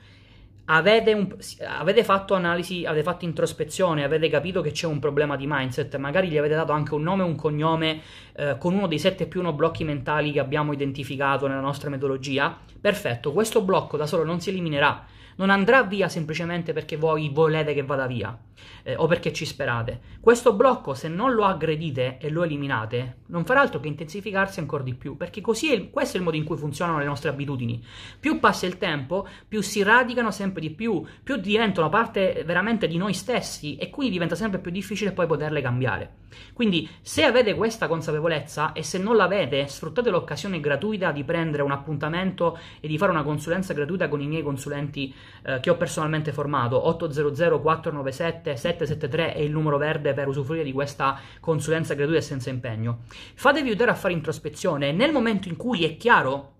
avete, 0.66 1.12
un, 1.12 1.34
avete, 1.66 2.04
fatto 2.04 2.34
analisi, 2.34 2.84
avete 2.84 3.02
fatto 3.02 3.24
introspezione, 3.24 4.04
avete 4.04 4.28
capito 4.28 4.60
che 4.60 4.70
c'è 4.70 4.86
un 4.86 4.98
problema 4.98 5.36
di 5.36 5.46
mindset, 5.48 5.96
magari 5.96 6.28
gli 6.28 6.38
avete 6.38 6.54
dato 6.54 6.72
anche 6.72 6.94
un 6.94 7.02
nome 7.02 7.22
e 7.22 7.26
un 7.26 7.34
cognome 7.34 8.00
eh, 8.34 8.56
con 8.58 8.74
uno 8.74 8.86
dei 8.86 8.98
7 8.98 9.26
più 9.26 9.40
1 9.40 9.52
blocchi 9.52 9.84
mentali 9.84 10.32
che 10.32 10.40
abbiamo 10.40 10.72
identificato 10.72 11.46
nella 11.46 11.60
nostra 11.60 11.90
metodologia, 11.90 12.56
perfetto, 12.80 13.32
questo 13.32 13.62
blocco 13.62 13.96
da 13.96 14.06
solo 14.06 14.24
non 14.24 14.40
si 14.40 14.50
eliminerà, 14.50 15.04
non 15.36 15.50
andrà 15.50 15.82
via 15.82 16.08
semplicemente 16.08 16.72
perché 16.72 16.96
voi 16.96 17.30
volete 17.30 17.74
che 17.74 17.82
vada 17.82 18.06
via 18.06 18.36
eh, 18.82 18.94
o 18.96 19.06
perché 19.06 19.32
ci 19.32 19.44
sperate. 19.44 20.00
Questo 20.20 20.52
blocco, 20.52 20.94
se 20.94 21.08
non 21.08 21.32
lo 21.32 21.44
aggredite 21.44 22.18
e 22.18 22.30
lo 22.30 22.44
eliminate, 22.44 23.18
non 23.26 23.44
farà 23.44 23.60
altro 23.60 23.80
che 23.80 23.88
intensificarsi 23.88 24.60
ancora 24.60 24.82
di 24.82 24.94
più, 24.94 25.16
perché 25.16 25.40
così 25.40 25.72
è, 25.72 25.90
questo 25.90 26.16
è 26.16 26.18
il 26.18 26.24
modo 26.24 26.36
in 26.36 26.44
cui 26.44 26.56
funzionano 26.56 26.98
le 26.98 27.04
nostre 27.04 27.30
abitudini. 27.30 27.84
Più 28.18 28.38
passa 28.38 28.66
il 28.66 28.78
tempo, 28.78 29.26
più 29.46 29.62
si 29.62 29.82
radicano 29.82 30.30
sempre 30.30 30.60
di 30.60 30.70
più, 30.70 31.04
più 31.22 31.36
diventano 31.36 31.88
parte 31.88 32.42
veramente 32.44 32.86
di 32.86 32.96
noi 32.96 33.14
stessi 33.14 33.76
e 33.76 33.90
quindi 33.90 34.12
diventa 34.12 34.34
sempre 34.34 34.60
più 34.60 34.70
difficile 34.70 35.12
poi 35.12 35.26
poterle 35.26 35.60
cambiare. 35.60 36.20
Quindi, 36.52 36.88
se 37.00 37.24
avete 37.24 37.54
questa 37.54 37.88
consapevolezza 37.88 38.72
e 38.72 38.82
se 38.82 38.98
non 38.98 39.16
l'avete, 39.16 39.66
sfruttate 39.66 40.10
l'occasione 40.10 40.60
gratuita 40.60 41.12
di 41.12 41.24
prendere 41.24 41.62
un 41.62 41.72
appuntamento 41.72 42.58
e 42.80 42.88
di 42.88 42.98
fare 42.98 43.10
una 43.10 43.22
consulenza 43.22 43.74
gratuita 43.74 44.08
con 44.08 44.20
i 44.20 44.26
miei 44.26 44.42
consulenti 44.42 45.14
eh, 45.42 45.60
che 45.60 45.70
ho 45.70 45.76
personalmente 45.76 46.32
formato 46.32 46.88
800 46.88 47.60
497 47.60 48.51
773 48.56 49.34
è 49.34 49.38
il 49.38 49.50
numero 49.50 49.78
verde 49.78 50.14
per 50.14 50.28
usufruire 50.28 50.64
di 50.64 50.72
questa 50.72 51.18
consulenza 51.40 51.94
gratuita 51.94 52.20
e 52.20 52.22
senza 52.22 52.50
impegno. 52.50 53.00
Fatevi 53.34 53.68
aiutare 53.68 53.90
a 53.90 53.94
fare 53.94 54.14
introspezione 54.14 54.92
nel 54.92 55.12
momento 55.12 55.48
in 55.48 55.56
cui 55.56 55.84
è 55.84 55.96
chiaro 55.96 56.50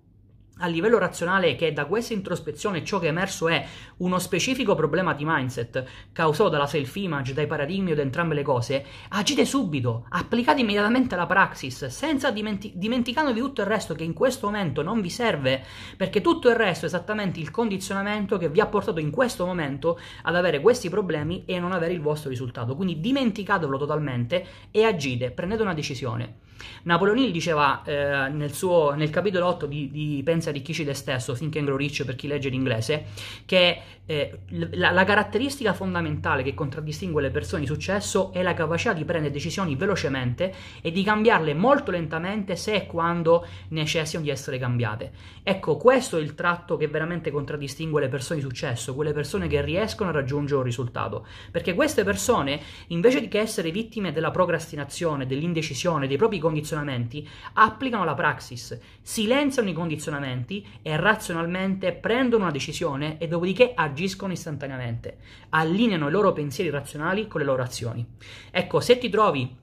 a 0.63 0.67
livello 0.67 0.99
razionale 0.99 1.57
che 1.57 1.73
da 1.73 1.87
questa 1.87 2.13
introspezione 2.13 2.85
ciò 2.85 2.99
che 2.99 3.07
è 3.07 3.11
emerso 3.11 3.49
è 3.49 3.65
uno 3.99 4.19
specifico 4.19 4.75
problema 4.75 5.13
di 5.13 5.25
mindset 5.27 5.85
causato 6.13 6.49
dalla 6.49 6.67
self-image, 6.67 7.35
dai 7.35 7.47
paradigmi 7.47 7.93
o 7.93 7.95
da 7.95 8.03
entrambe 8.03 8.35
le 8.35 8.43
cose, 8.43 8.85
agite 9.11 9.45
subito, 9.45 10.07
applicate 10.09 10.61
immediatamente 10.61 11.17
la 11.17 11.27
praxis, 11.27 11.87
senza 11.87 12.31
dimenti- 12.31 12.73
dimenticandovi 12.75 13.41
tutto 13.41 13.61
il 13.61 13.67
resto 13.67 13.95
che 13.95 14.05
in 14.05 14.13
questo 14.13 14.47
momento 14.47 14.83
non 14.83 15.01
vi 15.01 15.11
serve, 15.11 15.63
perché 15.97 16.21
tutto 16.21 16.49
il 16.49 16.57
resto 16.57 16.85
è 16.85 16.89
esattamente 16.89 17.41
il 17.41 17.51
condizionamento 17.51 18.39
che 18.39 18.49
vi 18.49 18.61
ha 18.61 18.67
portato 18.67 19.01
in 19.01 19.11
questo 19.11 19.45
momento 19.45 19.99
ad 20.23 20.37
avere 20.37 20.61
questi 20.61 20.89
problemi 20.89 21.43
e 21.45 21.59
non 21.59 21.73
avere 21.73 21.93
il 21.93 22.01
vostro 22.01 22.31
risultato. 22.31 22.77
Quindi 22.77 23.01
dimenticatevelo 23.01 23.79
totalmente 23.79 24.47
e 24.71 24.85
agite, 24.85 25.33
prendete 25.33 25.63
una 25.63 25.75
decisione. 25.75 26.42
Napoleon 26.85 27.19
Hill 27.19 27.31
diceva 27.31 27.83
eh, 27.85 28.29
nel, 28.29 28.53
suo, 28.53 28.93
nel, 28.95 29.11
capitolo 29.11 29.47
8 29.47 29.67
di, 29.67 29.91
di 29.91 30.23
Pensa 30.25 30.51
arricchisci 30.51 30.85
te 30.85 30.95
stesso, 30.95 31.35
Think 31.35 31.57
and 31.57 31.67
Grow 31.67 31.77
Rich 31.77 32.05
per 32.05 32.17
chi 32.17 32.27
legge 32.27 32.49
l'inglese, 32.49 33.05
che 33.47 33.81
eh, 34.05 34.39
la, 34.73 34.91
la, 34.91 35.05
caratteristica 35.05 35.73
fondamentale 35.73 36.43
che 36.43 36.55
contraddistingue 36.55 37.23
le 37.23 37.31
persone 37.31 37.63
di 37.63 37.67
successo 37.67 38.33
è 38.33 38.43
la 38.43 38.53
capacità 38.53 38.93
di 38.93 39.05
prendere 39.05 39.33
decisioni 39.33 39.77
velocemente 39.77 40.53
e 40.81 40.91
di 40.91 41.03
cambiarle 41.05 41.55
molto 41.55 41.93
lentamente 41.93 42.57
se 42.57 42.75
e 42.75 42.87
quando 42.87 43.47
necessitano 43.69 44.25
di 44.25 44.31
essere 44.31 44.59
cambiate. 44.59 45.13
Ecco, 45.43 45.77
questo 45.77 46.19
è 46.19 46.21
il 46.21 46.35
tratto 46.35 46.77
che 46.77 46.89
veramente 46.89 47.31
contraddistingue 47.31 48.01
le 48.01 48.09
persone 48.09 48.41
di 48.41 48.47
successo, 48.47 48.95
quelle 48.95 49.13
persone 49.13 49.47
che 49.47 49.63
riescono 49.63 50.11
a 50.11 50.13
raggiungere 50.13 50.59
un 50.59 50.65
risultato. 50.65 51.27
Perché 51.51 51.75
queste 51.75 52.05
persone, 52.05 52.61
invece 52.89 53.27
di 53.27 53.37
essere 53.37 53.71
vittime 53.71 54.13
della 54.13 54.31
procrastinazione, 54.31 55.27
dell'indecisione, 55.27 56.07
dei 56.07 56.17
propri 56.17 56.39
condizionamenti, 56.53 57.27
applicano 57.55 58.05
la 58.05 58.15
praxis, 58.15 58.79
silenziano 59.01 59.71
i 59.71 59.73
condizionamenti 59.73 60.67
e 60.83 60.97
razionalmente 60.97 61.93
prendono 61.93 62.45
una 62.45 62.53
decisione 62.53 63.17
e 63.19 63.27
dopodiché 63.27 63.73
agiscono 63.75 64.33
istantaneamente, 64.33 65.17
allineano 65.51 66.09
i 66.09 66.11
loro 66.11 66.33
pensieri 66.33 66.69
razionali 66.69 67.27
con 67.27 67.41
le 67.41 67.47
loro 67.47 67.63
azioni. 67.63 68.07
Ecco, 68.51 68.81
se 68.81 68.99
ti 68.99 69.09
trovi 69.09 69.57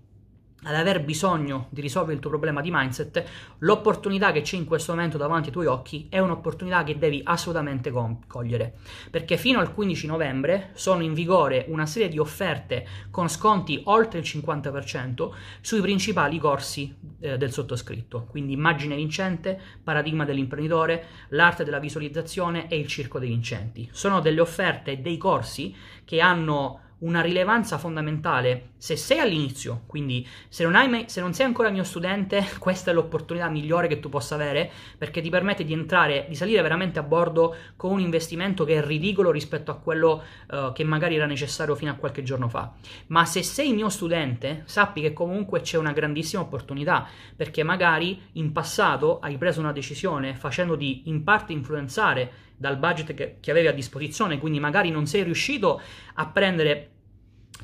ad 0.64 0.76
aver 0.76 1.04
bisogno 1.04 1.68
di 1.70 1.80
risolvere 1.80 2.16
il 2.16 2.20
tuo 2.20 2.30
problema 2.30 2.62
di 2.62 2.70
mindset, 2.72 3.24
l'opportunità 3.60 4.32
che 4.32 4.42
c'è 4.42 4.58
in 4.58 4.66
questo 4.66 4.94
momento 4.94 5.18
davanti 5.18 5.48
ai 5.48 5.54
tuoi 5.54 5.68
occhi 5.68 6.08
è 6.10 6.20
un'opportunità 6.20 6.84
che 6.84 6.98
devi 6.98 7.22
assolutamente 7.24 7.92
cogliere, 8.28 8.76
perché 9.10 9.38
fino 9.38 9.60
al 9.60 9.74
15 9.74 10.08
novembre 10.08 10.72
sono 10.74 11.02
in 11.02 11.14
vigore 11.14 11.66
una 11.70 11.86
serie 11.86 12.10
di 12.10 12.20
offerte 12.20 12.86
con 13.10 13.30
sconti 13.30 13.82
oltre 13.86 14.20
il 14.20 14.26
50% 14.26 15.30
sui 15.62 15.82
principali 15.82 16.38
corsi 16.40 16.94
eh, 17.20 17.38
del 17.38 17.54
sottoscritto, 17.54 18.26
quindi 18.30 18.54
immagine 18.54 18.96
vincente, 18.96 19.60
paradigma 19.82 20.26
dell'imprenditore, 20.26 21.06
l'arte 21.30 21.64
della 21.64 21.80
visualizzazione 21.80 22.68
e 22.68 22.78
il 22.78 22.88
circo 22.88 23.20
dei 23.20 23.30
vincenti. 23.30 23.88
Sono 23.92 24.20
delle 24.20 24.42
offerte 24.42 24.92
e 24.92 24.98
dei 24.98 25.18
corsi 25.18 25.74
che 26.04 26.20
hanno 26.20 26.88
una 27.00 27.22
rilevanza 27.22 27.78
fondamentale 27.78 28.72
se 28.78 28.96
sei 28.96 29.20
all'inizio, 29.20 29.84
quindi 29.86 30.28
se 30.48 30.64
non, 30.64 30.72
mai, 30.90 31.06
se 31.08 31.22
non, 31.22 31.34
sei 31.34 31.46
ancora 31.46 31.70
mio 31.70 31.84
studente, 31.84 32.46
questa 32.60 32.92
è 32.92 32.94
l'opportunità 32.94 33.50
migliore 33.50 33.88
che 33.88 34.00
tu 34.00 34.10
possa 34.10 34.36
avere 34.36 34.70
perché 34.98 35.22
ti 35.22 35.30
permette 35.30 35.64
di 35.64 35.74
entrare, 35.74 36.26
di 36.28 36.36
salire 36.36 36.62
veramente 36.62 37.00
a 37.00 37.04
bordo 37.04 37.56
con 37.76 37.92
un 37.92 38.00
investimento 38.00 38.66
che 38.66 38.76
è 38.76 38.86
ridicolo 38.86 39.32
rispetto 39.32 39.72
a 39.72 39.76
quello 39.76 40.24
uh, 40.50 40.72
che 40.74 40.84
magari 40.84 41.16
era 41.16 41.26
necessario 41.26 41.76
fino 41.76 41.92
a 41.92 41.96
qualche 41.96 42.24
giorno 42.24 42.50
fa. 42.50 42.74
Ma 43.08 43.26
se 43.26 43.44
sei 43.44 43.74
mio 43.74 43.90
studente, 43.90 44.64
sappi 44.66 45.02
che 45.02 45.14
comunque 45.14 45.62
c'è 45.62 45.78
una 45.78 45.94
grandissima 45.94 46.42
opportunità 46.42 47.08
perché 47.36 47.64
magari 47.64 48.22
in 48.34 48.52
passato 48.52 49.20
hai 49.20 49.38
preso 49.38 49.60
una 49.60 49.72
decisione 49.72 50.36
facendoti 50.36 51.04
in 51.06 51.24
parte 51.24 51.54
influenzare 51.54 52.48
dal 52.60 52.78
budget 52.78 53.14
che, 53.14 53.38
che 53.40 53.52
avevi 53.52 53.68
a 53.68 53.74
disposizione, 53.74 54.38
quindi 54.38 54.60
magari 54.60 54.92
non 54.92 55.06
sei 55.06 55.24
riuscito 55.24 55.82
a 56.16 56.28
prendere 56.28 56.92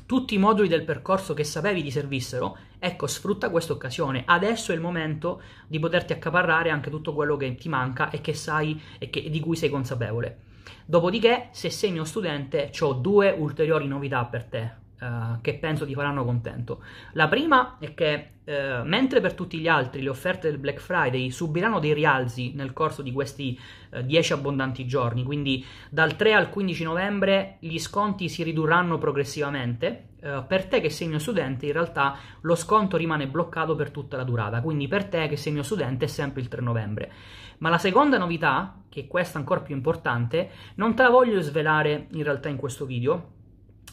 tutti 0.06 0.34
i 0.34 0.38
moduli 0.38 0.68
del 0.68 0.84
percorso 0.84 1.34
che 1.34 1.44
sapevi 1.44 1.82
ti 1.82 1.90
servissero, 1.90 2.56
ecco, 2.78 3.06
sfrutta 3.06 3.50
questa 3.50 3.74
occasione. 3.74 4.22
Adesso 4.24 4.72
è 4.72 4.74
il 4.74 4.80
momento 4.80 5.42
di 5.66 5.78
poterti 5.78 6.12
accaparrare 6.12 6.70
anche 6.70 6.90
tutto 6.90 7.12
quello 7.12 7.36
che 7.36 7.54
ti 7.56 7.68
manca 7.68 8.10
e 8.10 8.20
che 8.20 8.32
sai 8.32 8.80
e, 8.98 9.10
che, 9.10 9.28
di 9.28 9.40
cui 9.40 9.56
sei 9.56 9.68
consapevole. 9.68 10.38
Dopodiché, 10.86 11.48
se 11.52 11.70
sei 11.70 11.92
mio 11.92 12.04
studente, 12.04 12.70
ho 12.80 12.92
due 12.94 13.30
ulteriori 13.30 13.86
novità 13.86 14.24
per 14.24 14.44
te. 14.44 14.85
Uh, 14.98 15.42
che 15.42 15.52
penso 15.52 15.84
ti 15.84 15.92
faranno 15.92 16.24
contento. 16.24 16.82
La 17.12 17.28
prima 17.28 17.76
è 17.78 17.92
che 17.92 18.30
uh, 18.44 18.82
mentre 18.82 19.20
per 19.20 19.34
tutti 19.34 19.58
gli 19.58 19.68
altri 19.68 20.00
le 20.00 20.08
offerte 20.08 20.48
del 20.48 20.56
Black 20.56 20.80
Friday 20.80 21.28
subiranno 21.28 21.80
dei 21.80 21.92
rialzi 21.92 22.54
nel 22.54 22.72
corso 22.72 23.02
di 23.02 23.12
questi 23.12 23.60
10 24.02 24.32
uh, 24.32 24.36
abbondanti 24.36 24.86
giorni, 24.86 25.22
quindi 25.22 25.62
dal 25.90 26.16
3 26.16 26.32
al 26.32 26.48
15 26.48 26.84
novembre 26.84 27.56
gli 27.60 27.78
sconti 27.78 28.30
si 28.30 28.42
ridurranno 28.42 28.96
progressivamente, 28.96 30.14
per 30.48 30.64
te 30.66 30.80
che 30.80 30.90
sei 30.90 31.06
mio 31.06 31.20
studente 31.20 31.66
in 31.66 31.72
realtà 31.72 32.16
lo 32.40 32.56
sconto 32.56 32.96
rimane 32.96 33.28
bloccato 33.28 33.76
per 33.76 33.90
tutta 33.90 34.16
la 34.16 34.24
durata, 34.24 34.60
quindi 34.60 34.88
per 34.88 35.04
te 35.04 35.28
che 35.28 35.36
sei 35.36 35.52
mio 35.52 35.62
studente 35.62 36.06
è 36.06 36.08
sempre 36.08 36.40
il 36.40 36.48
3 36.48 36.62
novembre. 36.62 37.12
Ma 37.58 37.68
la 37.68 37.78
seconda 37.78 38.18
novità, 38.18 38.82
che 38.88 39.02
è 39.02 39.06
questa 39.06 39.38
ancora 39.38 39.60
più 39.60 39.74
importante, 39.74 40.50
non 40.76 40.96
te 40.96 41.02
la 41.02 41.10
voglio 41.10 41.40
svelare 41.40 42.08
in 42.12 42.24
realtà 42.24 42.48
in 42.48 42.56
questo 42.56 42.86
video, 42.86 43.34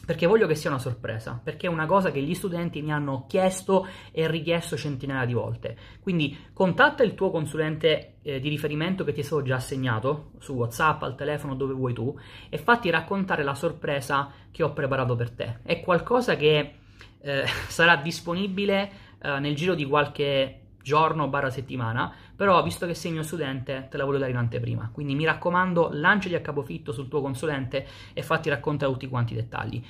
perché 0.04 0.26
voglio 0.26 0.46
che 0.46 0.54
sia 0.54 0.70
una 0.70 0.78
sorpresa, 0.78 1.40
perché 1.42 1.66
è 1.66 1.70
una 1.70 1.86
cosa 1.86 2.10
che 2.10 2.20
gli 2.20 2.34
studenti 2.34 2.82
mi 2.82 2.92
hanno 2.92 3.24
chiesto 3.26 3.86
e 4.12 4.28
richiesto 4.28 4.76
centinaia 4.76 5.24
di 5.24 5.32
volte. 5.32 5.76
Quindi 6.00 6.36
contatta 6.52 7.02
il 7.02 7.14
tuo 7.14 7.30
consulente 7.30 8.16
eh, 8.22 8.38
di 8.38 8.48
riferimento 8.48 9.04
che 9.04 9.12
ti 9.12 9.20
è 9.20 9.22
stato 9.22 9.42
già 9.42 9.56
assegnato 9.56 10.32
su 10.38 10.54
WhatsApp, 10.54 11.02
al 11.02 11.14
telefono, 11.14 11.54
dove 11.54 11.72
vuoi 11.72 11.94
tu, 11.94 12.16
e 12.48 12.58
fatti 12.58 12.90
raccontare 12.90 13.42
la 13.42 13.54
sorpresa 13.54 14.30
che 14.50 14.62
ho 14.62 14.72
preparato 14.72 15.16
per 15.16 15.30
te. 15.30 15.58
È 15.62 15.80
qualcosa 15.80 16.36
che 16.36 16.74
eh, 17.20 17.44
sarà 17.68 17.96
disponibile 17.96 18.90
eh, 19.22 19.38
nel 19.38 19.54
giro 19.54 19.74
di 19.74 19.86
qualche 19.86 20.60
giorno 20.82 21.28
barra 21.28 21.48
settimana, 21.48 22.14
però 22.34 22.62
visto 22.62 22.86
che 22.86 22.94
sei 22.94 23.12
mio 23.12 23.22
studente 23.22 23.88
te 23.90 23.96
la 23.96 24.04
voglio 24.04 24.18
dare 24.18 24.30
in 24.30 24.36
anteprima, 24.36 24.90
quindi 24.92 25.14
mi 25.14 25.24
raccomando 25.24 25.90
lanciati 25.92 26.34
a 26.34 26.40
capofitto 26.40 26.92
sul 26.92 27.08
tuo 27.08 27.20
consulente 27.20 27.86
e 28.12 28.22
fatti 28.22 28.48
raccontare 28.48 28.90
tutti 28.92 29.08
quanti 29.08 29.32
i 29.32 29.36
dettagli. 29.36 29.82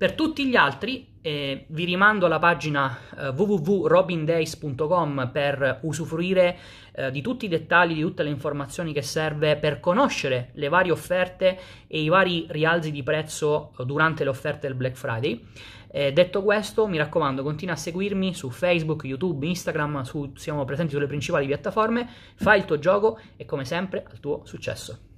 Per 0.00 0.14
tutti 0.14 0.46
gli 0.46 0.56
altri 0.56 1.18
eh, 1.20 1.66
vi 1.68 1.84
rimando 1.84 2.24
alla 2.24 2.38
pagina 2.38 3.00
eh, 3.18 3.28
www.robindays.com 3.28 5.28
per 5.30 5.80
usufruire 5.82 6.56
eh, 6.92 7.10
di 7.10 7.20
tutti 7.20 7.44
i 7.44 7.48
dettagli, 7.48 7.92
di 7.92 8.00
tutte 8.00 8.22
le 8.22 8.30
informazioni 8.30 8.94
che 8.94 9.02
serve 9.02 9.56
per 9.56 9.78
conoscere 9.78 10.52
le 10.54 10.68
varie 10.68 10.90
offerte 10.90 11.58
e 11.86 12.00
i 12.00 12.08
vari 12.08 12.46
rialzi 12.48 12.90
di 12.90 13.02
prezzo 13.02 13.74
eh, 13.78 13.84
durante 13.84 14.24
le 14.24 14.30
offerte 14.30 14.68
del 14.68 14.74
Black 14.74 14.96
Friday. 14.96 15.44
Eh, 15.90 16.14
detto 16.14 16.42
questo, 16.42 16.86
mi 16.86 16.96
raccomando, 16.96 17.42
continua 17.42 17.74
a 17.74 17.76
seguirmi 17.76 18.32
su 18.32 18.48
Facebook, 18.48 19.04
YouTube, 19.04 19.46
Instagram, 19.46 20.00
su, 20.00 20.32
siamo 20.34 20.64
presenti 20.64 20.94
sulle 20.94 21.08
principali 21.08 21.44
piattaforme, 21.44 22.08
fai 22.36 22.60
il 22.60 22.64
tuo 22.64 22.78
gioco 22.78 23.20
e 23.36 23.44
come 23.44 23.66
sempre 23.66 24.06
al 24.10 24.18
tuo 24.18 24.46
successo. 24.46 25.09